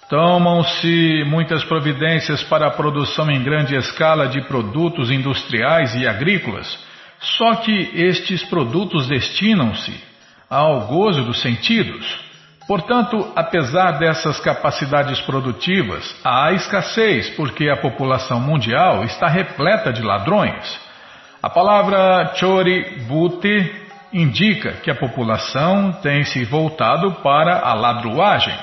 Tomam-se 0.09 1.23
muitas 1.27 1.63
providências 1.63 2.43
para 2.45 2.69
a 2.69 2.71
produção 2.71 3.31
em 3.31 3.43
grande 3.43 3.77
escala 3.77 4.29
de 4.29 4.41
produtos 4.49 5.11
industriais 5.11 5.95
e 5.95 6.09
agrícolas, 6.09 6.79
só 7.21 7.57
que 7.57 7.91
estes 7.93 8.43
produtos 8.43 9.07
destinam-se 9.07 10.03
ao 10.49 10.87
gozo 10.87 11.23
dos 11.23 11.43
sentidos. 11.43 12.19
Portanto, 12.67 13.31
apesar 13.37 13.99
dessas 13.99 14.41
capacidades 14.41 15.21
produtivas, 15.21 16.19
há 16.25 16.53
escassez 16.53 17.29
porque 17.37 17.69
a 17.69 17.77
população 17.77 18.41
mundial 18.41 19.05
está 19.05 19.29
repleta 19.29 19.93
de 19.93 20.01
ladrões. 20.01 20.84
A 21.45 21.51
palavra 21.51 22.33
chori 22.37 23.05
bhuti 23.07 23.71
indica 24.15 24.81
que 24.83 24.91
a 24.91 24.95
população 24.95 25.93
tem 26.01 26.25
se 26.25 26.43
voltado 26.43 27.17
para 27.23 27.59
a 27.59 27.75
ladruagem. 27.75 28.57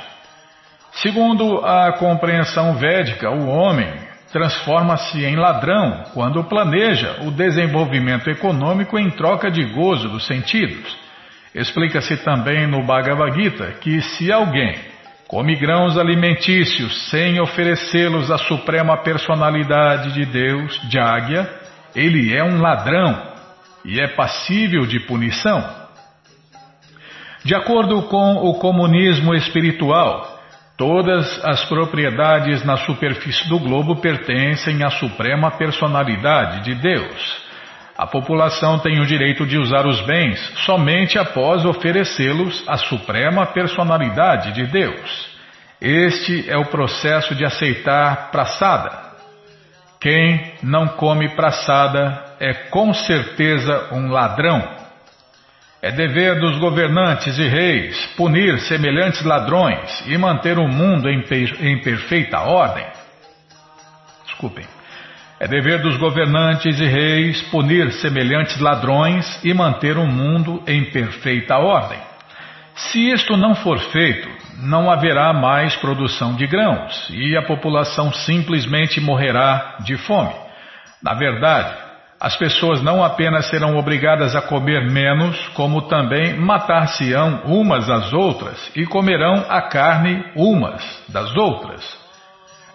Segundo 0.93 1.63
a 1.63 1.91
compreensão 1.99 2.73
védica, 2.73 3.29
o 3.29 3.47
homem 3.47 3.87
transforma-se 4.31 5.23
em 5.23 5.35
ladrão 5.35 6.05
quando 6.15 6.43
planeja 6.45 7.17
o 7.21 7.29
desenvolvimento 7.29 8.31
econômico 8.31 8.97
em 8.97 9.11
troca 9.11 9.51
de 9.51 9.63
gozo 9.63 10.09
dos 10.09 10.25
sentidos. 10.25 10.97
Explica-se 11.53 12.17
também 12.23 12.65
no 12.65 12.83
Bhagavad 12.83 13.39
Gita 13.39 13.73
que 13.79 14.01
se 14.01 14.31
alguém 14.31 14.73
come 15.27 15.55
grãos 15.55 15.99
alimentícios 15.99 17.11
sem 17.11 17.39
oferecê-los 17.39 18.31
à 18.31 18.39
suprema 18.39 18.97
personalidade 19.03 20.13
de 20.13 20.25
Deus, 20.25 20.81
Jagya, 20.89 21.60
ele 21.95 22.35
é 22.35 22.43
um 22.43 22.61
ladrão 22.61 23.31
e 23.85 23.99
é 23.99 24.07
passível 24.07 24.85
de 24.85 24.99
punição. 25.01 25.63
De 27.43 27.55
acordo 27.55 28.03
com 28.03 28.35
o 28.35 28.59
comunismo 28.59 29.33
espiritual, 29.33 30.39
todas 30.77 31.43
as 31.43 31.65
propriedades 31.65 32.63
na 32.63 32.77
superfície 32.77 33.49
do 33.49 33.59
globo 33.59 33.95
pertencem 33.95 34.83
à 34.83 34.91
suprema 34.91 35.51
personalidade 35.51 36.63
de 36.63 36.75
Deus. 36.75 37.51
A 37.97 38.07
população 38.07 38.79
tem 38.79 38.99
o 38.99 39.05
direito 39.05 39.45
de 39.45 39.57
usar 39.57 39.85
os 39.85 40.01
bens 40.01 40.39
somente 40.65 41.19
após 41.19 41.65
oferecê-los 41.65 42.63
à 42.67 42.77
suprema 42.77 43.45
personalidade 43.47 44.53
de 44.53 44.65
Deus. 44.65 45.29
Este 45.79 46.49
é 46.49 46.57
o 46.57 46.65
processo 46.65 47.33
de 47.33 47.43
aceitar 47.43 48.29
praçada. 48.31 49.00
Quem 50.01 50.55
não 50.63 50.87
come 50.87 51.29
praçada 51.35 52.25
é 52.39 52.55
com 52.71 52.91
certeza 52.91 53.89
um 53.93 54.09
ladrão. 54.09 54.67
É 55.79 55.91
dever 55.91 56.39
dos 56.39 56.57
governantes 56.57 57.37
e 57.37 57.47
reis 57.47 58.07
punir 58.17 58.59
semelhantes 58.61 59.23
ladrões 59.23 60.03
e 60.07 60.17
manter 60.17 60.57
o 60.57 60.67
mundo 60.67 61.07
em, 61.07 61.23
em 61.59 61.81
perfeita 61.83 62.39
ordem. 62.39 62.85
Desculpem. 64.25 64.65
É 65.39 65.47
dever 65.47 65.83
dos 65.83 65.97
governantes 65.97 66.79
e 66.79 66.85
reis 66.85 67.39
punir 67.43 67.91
semelhantes 67.93 68.59
ladrões 68.59 69.39
e 69.43 69.53
manter 69.53 69.97
o 69.97 70.07
mundo 70.07 70.63
em 70.67 70.85
perfeita 70.85 71.57
ordem. 71.57 71.99
Se 72.75 73.11
isto 73.11 73.35
não 73.37 73.55
for 73.55 73.79
feito, 73.79 74.29
não 74.63 74.89
haverá 74.89 75.33
mais 75.33 75.75
produção 75.75 76.35
de 76.35 76.47
grãos 76.47 77.09
e 77.09 77.35
a 77.35 77.41
população 77.41 78.11
simplesmente 78.13 78.99
morrerá 78.99 79.77
de 79.81 79.97
fome. 79.97 80.33
Na 81.03 81.13
verdade, 81.13 81.73
as 82.19 82.35
pessoas 82.37 82.83
não 82.83 83.03
apenas 83.03 83.47
serão 83.47 83.75
obrigadas 83.77 84.35
a 84.35 84.41
comer 84.41 84.89
menos, 84.91 85.35
como 85.55 85.87
também 85.87 86.37
matar-se-ão 86.37 87.41
umas 87.45 87.89
às 87.89 88.13
outras 88.13 88.71
e 88.75 88.85
comerão 88.85 89.43
a 89.49 89.63
carne 89.63 90.23
umas 90.35 91.03
das 91.09 91.35
outras. 91.35 91.99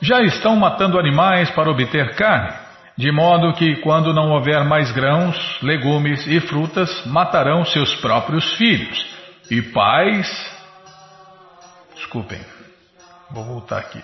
Já 0.03 0.21
estão 0.23 0.57
matando 0.57 0.99
animais 0.99 1.49
para 1.53 1.71
obter 1.71 2.17
carne, 2.17 2.53
de 2.99 3.13
modo 3.13 3.53
que, 3.53 3.77
quando 3.77 4.13
não 4.13 4.33
houver 4.33 4.65
mais 4.65 4.91
grãos, 4.91 5.37
legumes 5.63 6.27
e 6.27 6.41
frutas, 6.41 7.07
matarão 7.07 7.65
seus 7.65 7.95
próprios 7.97 8.55
filhos. 8.55 9.16
E 9.51 9.63
pais. 9.63 10.57
Desculpem, 11.95 12.41
vou 13.31 13.45
voltar 13.45 13.79
aqui. 13.79 14.03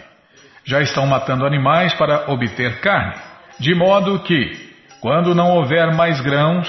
Já 0.64 0.80
estão 0.80 1.06
matando 1.06 1.44
animais 1.44 1.92
para 1.94 2.30
obter 2.30 2.80
carne, 2.80 3.20
de 3.58 3.74
modo 3.74 4.20
que, 4.20 4.74
quando 5.00 5.34
não 5.34 5.50
houver 5.50 5.92
mais 5.94 6.20
grãos, 6.20 6.68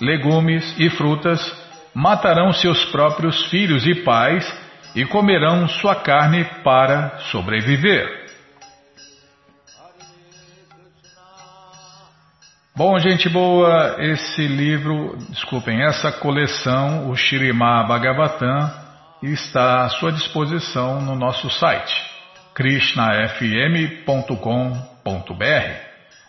legumes 0.00 0.74
e 0.78 0.90
frutas, 0.90 1.40
matarão 1.94 2.52
seus 2.52 2.84
próprios 2.86 3.46
filhos 3.46 3.86
e 3.86 3.94
pais 4.02 4.44
e 4.94 5.04
comerão 5.04 5.66
sua 5.68 5.96
carne 5.96 6.44
para 6.62 7.18
sobreviver. 7.30 8.23
Bom, 12.76 12.98
gente 12.98 13.28
boa, 13.28 13.94
esse 14.00 14.48
livro, 14.48 15.16
desculpem, 15.30 15.80
essa 15.84 16.10
coleção, 16.10 17.08
o 17.08 17.14
Shirimá 17.14 17.84
Bhagavatam, 17.84 18.68
está 19.22 19.84
à 19.84 19.88
sua 19.90 20.10
disposição 20.10 21.00
no 21.00 21.14
nosso 21.14 21.48
site 21.50 21.94
krishnafm.com.br. 22.52 24.34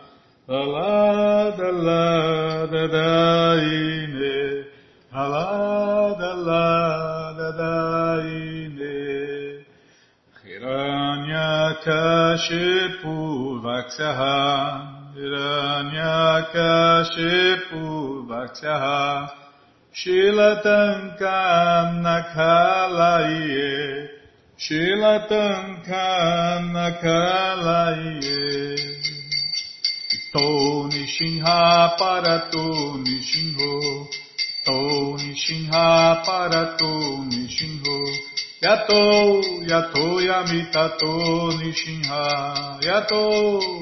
Aladaladaine 0.47 3.36
Kashipu 12.37 13.57
Vakshaha 13.63 14.37
Hiranyakashipu 15.17 17.81
Vakshaha 18.29 19.01
Shilatankam 19.91 21.87
Nakhalaye 22.05 23.73
Shilatankam 24.59 26.61
Nakhalaye 26.77 28.45
Ito 30.13 30.47
Nishinha 30.93 31.59
Parato 31.97 32.67
Nishinho 33.03 33.73
Ito 34.53 34.79
Nishinha 35.17 35.85
Parato 36.23 36.93
Nishinho 37.31 37.76
Yato, 38.59 39.39
yato 39.69 40.19
yamitato 40.19 41.53
nishinha, 41.59 42.21
Yato, 42.81 43.23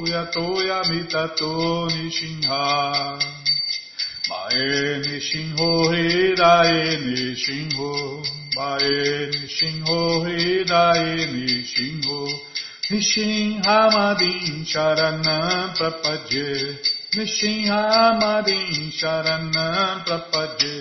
yato 0.05 0.61
yamitato 0.69 1.87
nishinha. 1.95 2.61
Mae 4.27 4.99
Nishinho 5.05 5.69
Hidae 5.93 6.81
Nishinho. 7.05 7.91
Mae 8.55 8.95
Nishinho 9.31 10.01
Hidae 10.25 11.11
Nishinho. 11.31 12.19
Nishinhamadin 12.89 14.55
Sharanam 14.65 15.67
Prapadye. 15.77 16.49
Nishinhamadin 17.15 18.91
Sharanam 18.91 19.97
Prapadye. 20.05 20.75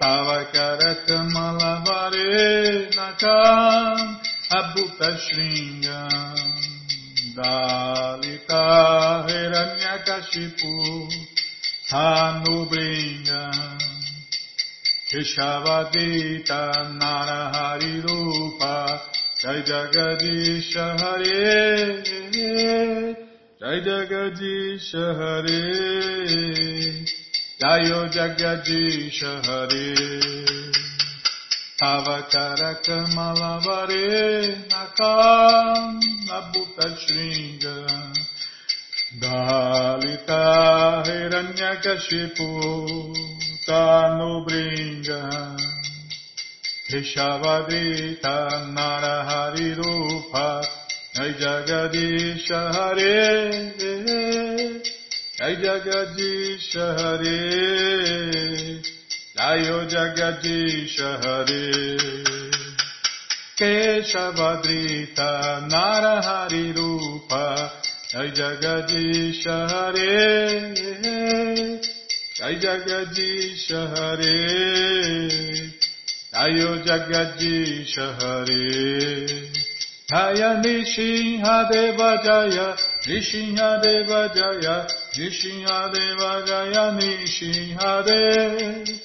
Tavakarakamalabhare 0.00 1.99
Nakam 2.10 4.18
Abhuta 4.50 5.14
Shringam 5.16 6.36
Dalita 7.36 8.64
Hiranyakashipu 9.28 10.74
Tanubringa 11.88 13.44
Keshavadita 15.08 16.60
Narahari 16.98 17.94
Rupa 18.02 18.76
Jai 19.40 19.60
Jagadisha 19.62 20.86
Hare 20.98 22.02
Jai 23.60 23.78
Jagadisha 23.80 25.04
Hare. 25.16 25.60
Jayo 27.60 28.00
Jagadisha 28.08 29.32
Hare 29.44 30.49
Avakara 31.82 32.74
Kamalavare 32.84 34.68
Nakam 34.68 35.98
Nabuta 36.28 36.86
Shringa 37.00 37.76
Dalita 39.18 40.42
Hiranyakashipu 41.06 42.48
Tanubringa 43.66 45.22
Keshavadita 46.90 48.36
Narahari 48.76 49.70
Rupa. 49.74 50.48
Jai 51.14 51.32
Jagadisha 51.32 52.60
Hare 52.74 53.16
Jai 55.38 55.54
Jagadisha 55.56 56.86
Hare 56.98 57.40
Jayo 59.40 59.88
Jagadisha 59.88 61.10
Hare 61.24 61.96
Keshavadrita 63.56 65.30
Narahari 65.70 66.76
Rupa 66.76 67.72
Jai 68.12 68.28
Jagadish 68.36 69.44
Hare 69.46 70.74
Jai 72.36 72.54
Jagadish 72.64 73.68
Hare 73.94 74.36
Jayo 76.34 76.70
Jagadish 76.84 77.96
Hare 77.96 78.64
Jaya 80.10 80.50
Nishinha 80.60 81.56
Deva 81.70 82.10
Jaya 82.22 82.76
Nishinha 83.06 83.80
Deva 83.80 84.28
Jaya 84.34 84.86
Nishinha 85.16 85.78
Deva 85.94 86.32
Jaya 86.46 86.84
Nishinha 86.92 88.04
Deva 88.04 88.99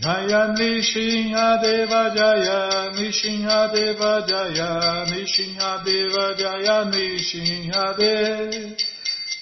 Jaya 0.00 0.54
Nishinha 0.56 1.60
Deva 1.60 2.14
Jaya 2.14 2.92
Nishinha 2.94 3.72
Deva 3.72 4.24
Jaya 4.28 5.04
Nishinha 5.10 5.84
Deva 5.84 6.34
Jaya 6.38 6.84
Nishinha 6.86 7.96
Deva 7.98 8.76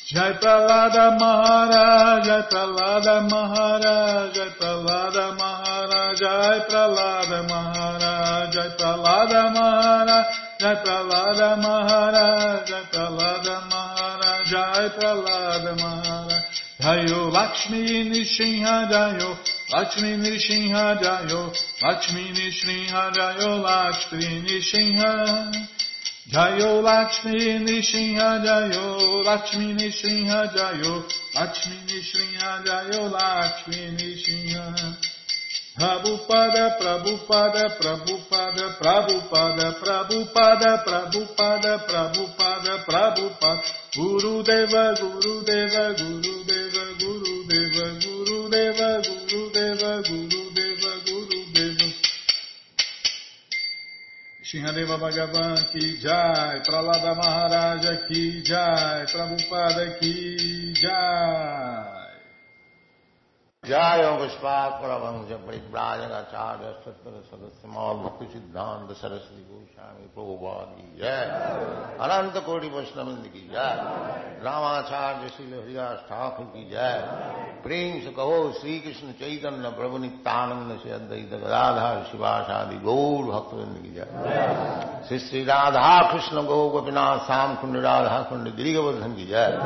Jai 0.09 0.33
Pralada 0.35 1.19
Maharaj, 1.19 2.25
Jai 2.25 2.43
Pralada 2.49 3.29
Maharaj, 3.29 4.35
Jai 4.35 4.51
Pralada 4.57 5.37
Maharaj, 5.37 6.17
Jai 6.21 6.61
Pralada 6.71 7.43
Maharaj, 7.49 8.53
Jai 8.53 8.69
Pralada 8.79 9.43
Maharaj, 9.53 10.31
Jai 10.61 10.75
Pralada 10.85 11.57
Maharaj, 11.61 12.69
Jai 12.69 12.85
Pralada 12.93 13.57
Maharaj, 13.69 14.47
Jai 14.47 14.89
Pralada 14.97 15.77
Maharaj, 15.83 16.45
Jayo 16.81 17.33
Lakshmi 17.33 18.11
Nishinha 18.15 18.89
Jayo 18.89 19.37
Lakshmi 19.69 20.17
Nishinha 20.17 20.97
Jayo, 21.03 21.53
Lakshmi 21.83 22.31
Nishinha 22.31 23.11
Jayo, 23.13 23.63
Lakshmi 23.65 24.43
Nishinha. 24.47 25.53
Jayo 26.31 26.83
Lakshmi 26.83 27.59
Nishinha 27.67 28.45
Jayo, 28.45 29.25
Lakshmi 29.25 29.75
Nishinha 29.75 30.55
Jayo, 30.55 31.03
Lakshmi 31.35 31.77
Nishinha 31.89 32.65
Jayo, 32.65 33.11
Lakshmi 33.11 33.97
Nishinha. 33.99 34.97
Prabhupada, 35.77 36.79
Prabhupada, 36.79 37.77
Prabhupada, 37.77 38.79
Prabhupada, 38.79 39.75
Prabhupada, 39.83 40.85
Prabhupada, 40.87 41.79
Prabhupada, 41.87 42.85
Prabhupada, 42.87 43.63
Guru 43.95 44.43
Deva, 44.43 44.95
Guru 44.95 45.45
Deva, 45.45 45.95
Guru 45.99 46.36
Shinadeva 54.57 54.97
Bhagavan 54.99 55.69
ki 55.71 55.99
jai, 56.01 56.61
Pralada 56.65 57.15
Maharaja 57.15 58.09
ki 58.09 58.43
jai, 58.43 59.05
Prabhupada 59.05 59.99
ki 60.01 60.73
jai. 60.73 61.96
जय 63.66 64.02
पुष्पात 64.20 64.72
परमंश 64.82 65.32
परिव्राजकाचार्य 65.48 66.70
सत्तर 66.84 67.18
सदस्य 67.26 67.68
मौल 67.74 67.98
भक्ति 67.98 68.26
सिद्धांत 68.32 68.94
सरस्वती 68.98 69.44
गोस्वामी 69.50 70.08
प्रभुपाद 70.16 70.72
की 70.78 70.88
जय 71.02 71.22
अनंत 72.06 72.38
कोटि 72.46 72.70
वैष्णविंद 72.76 73.28
की 73.34 73.42
जय 73.50 73.76
रामाचार्य 74.46 75.30
श्री 75.36 75.46
हरिदास 75.52 76.00
ठाकुर 76.08 76.46
की 76.54 76.64
जय 76.70 76.98
प्रेम 77.64 78.00
से 78.02 78.12
कहो 78.14 78.40
श्री 78.60 78.80
कृष्ण 78.80 79.12
चैतन्य 79.22 79.70
प्रभु 79.78 79.98
नित्यानंद 80.00 80.78
से 80.80 80.92
अद्वैत 80.92 81.34
गदाधार 81.36 82.04
शिवाशादि 82.12 82.80
गौर 82.88 83.24
भक्तविंद 83.26 83.78
की 83.84 83.94
जय 83.94 85.06
श्री 85.08 85.20
श्री 85.20 85.44
राधा 85.44 85.92
कृष्ण 86.12 86.46
गौ 86.48 86.60
गोपीनाथ 86.72 87.26
श्याम 87.28 87.56
कुंड 87.62 87.78
राधा 87.86 88.20
कुंड 88.30 88.56
गिरिवर्धन 88.56 89.14
की 89.16 89.28
जय 89.28 89.58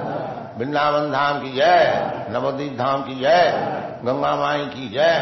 वृंदावन 0.57 1.11
धाम 1.11 1.41
की 1.41 1.55
जय 1.55 2.27
नवदीप 2.31 2.77
धाम 2.77 3.01
की 3.03 3.19
जय 3.21 3.83
गंगा 4.05 4.35
माई 4.35 4.65
की 4.67 4.87
जय 4.89 5.13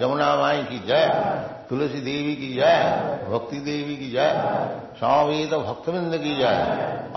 जमुना 0.00 0.34
माई 0.36 0.62
की 0.64 0.78
जय 0.86 1.06
तुलसी 1.70 2.00
देवी 2.00 2.34
की 2.36 2.52
जय 2.54 2.76
भक्ति 3.28 3.58
देवी 3.68 3.96
की 3.96 4.10
जय 4.10 4.30
स्वामी 4.98 5.46
तो 5.46 5.60
भक्तविंद 5.60 6.16
की 6.16 6.34
जय 6.36 6.56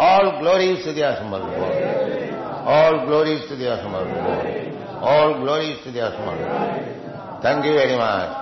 ऑल 0.06 0.30
ग्लोरीज 0.40 0.86
टू 0.86 0.92
दिया 0.92 1.12
समर्थ 1.16 2.66
ऑल 2.76 2.98
ग्लोरीज 3.06 3.50
टू 3.50 3.56
दिया 3.56 3.76
समर्थ 3.76 5.04
ऑल 5.12 5.34
ग्लोरीज 5.34 5.84
टू 5.84 5.92
दिया 5.92 6.10
समर्थ 6.10 7.46
थैंक 7.46 7.66
यू 7.66 7.74
वेरी 7.74 7.96
मच 7.96 8.39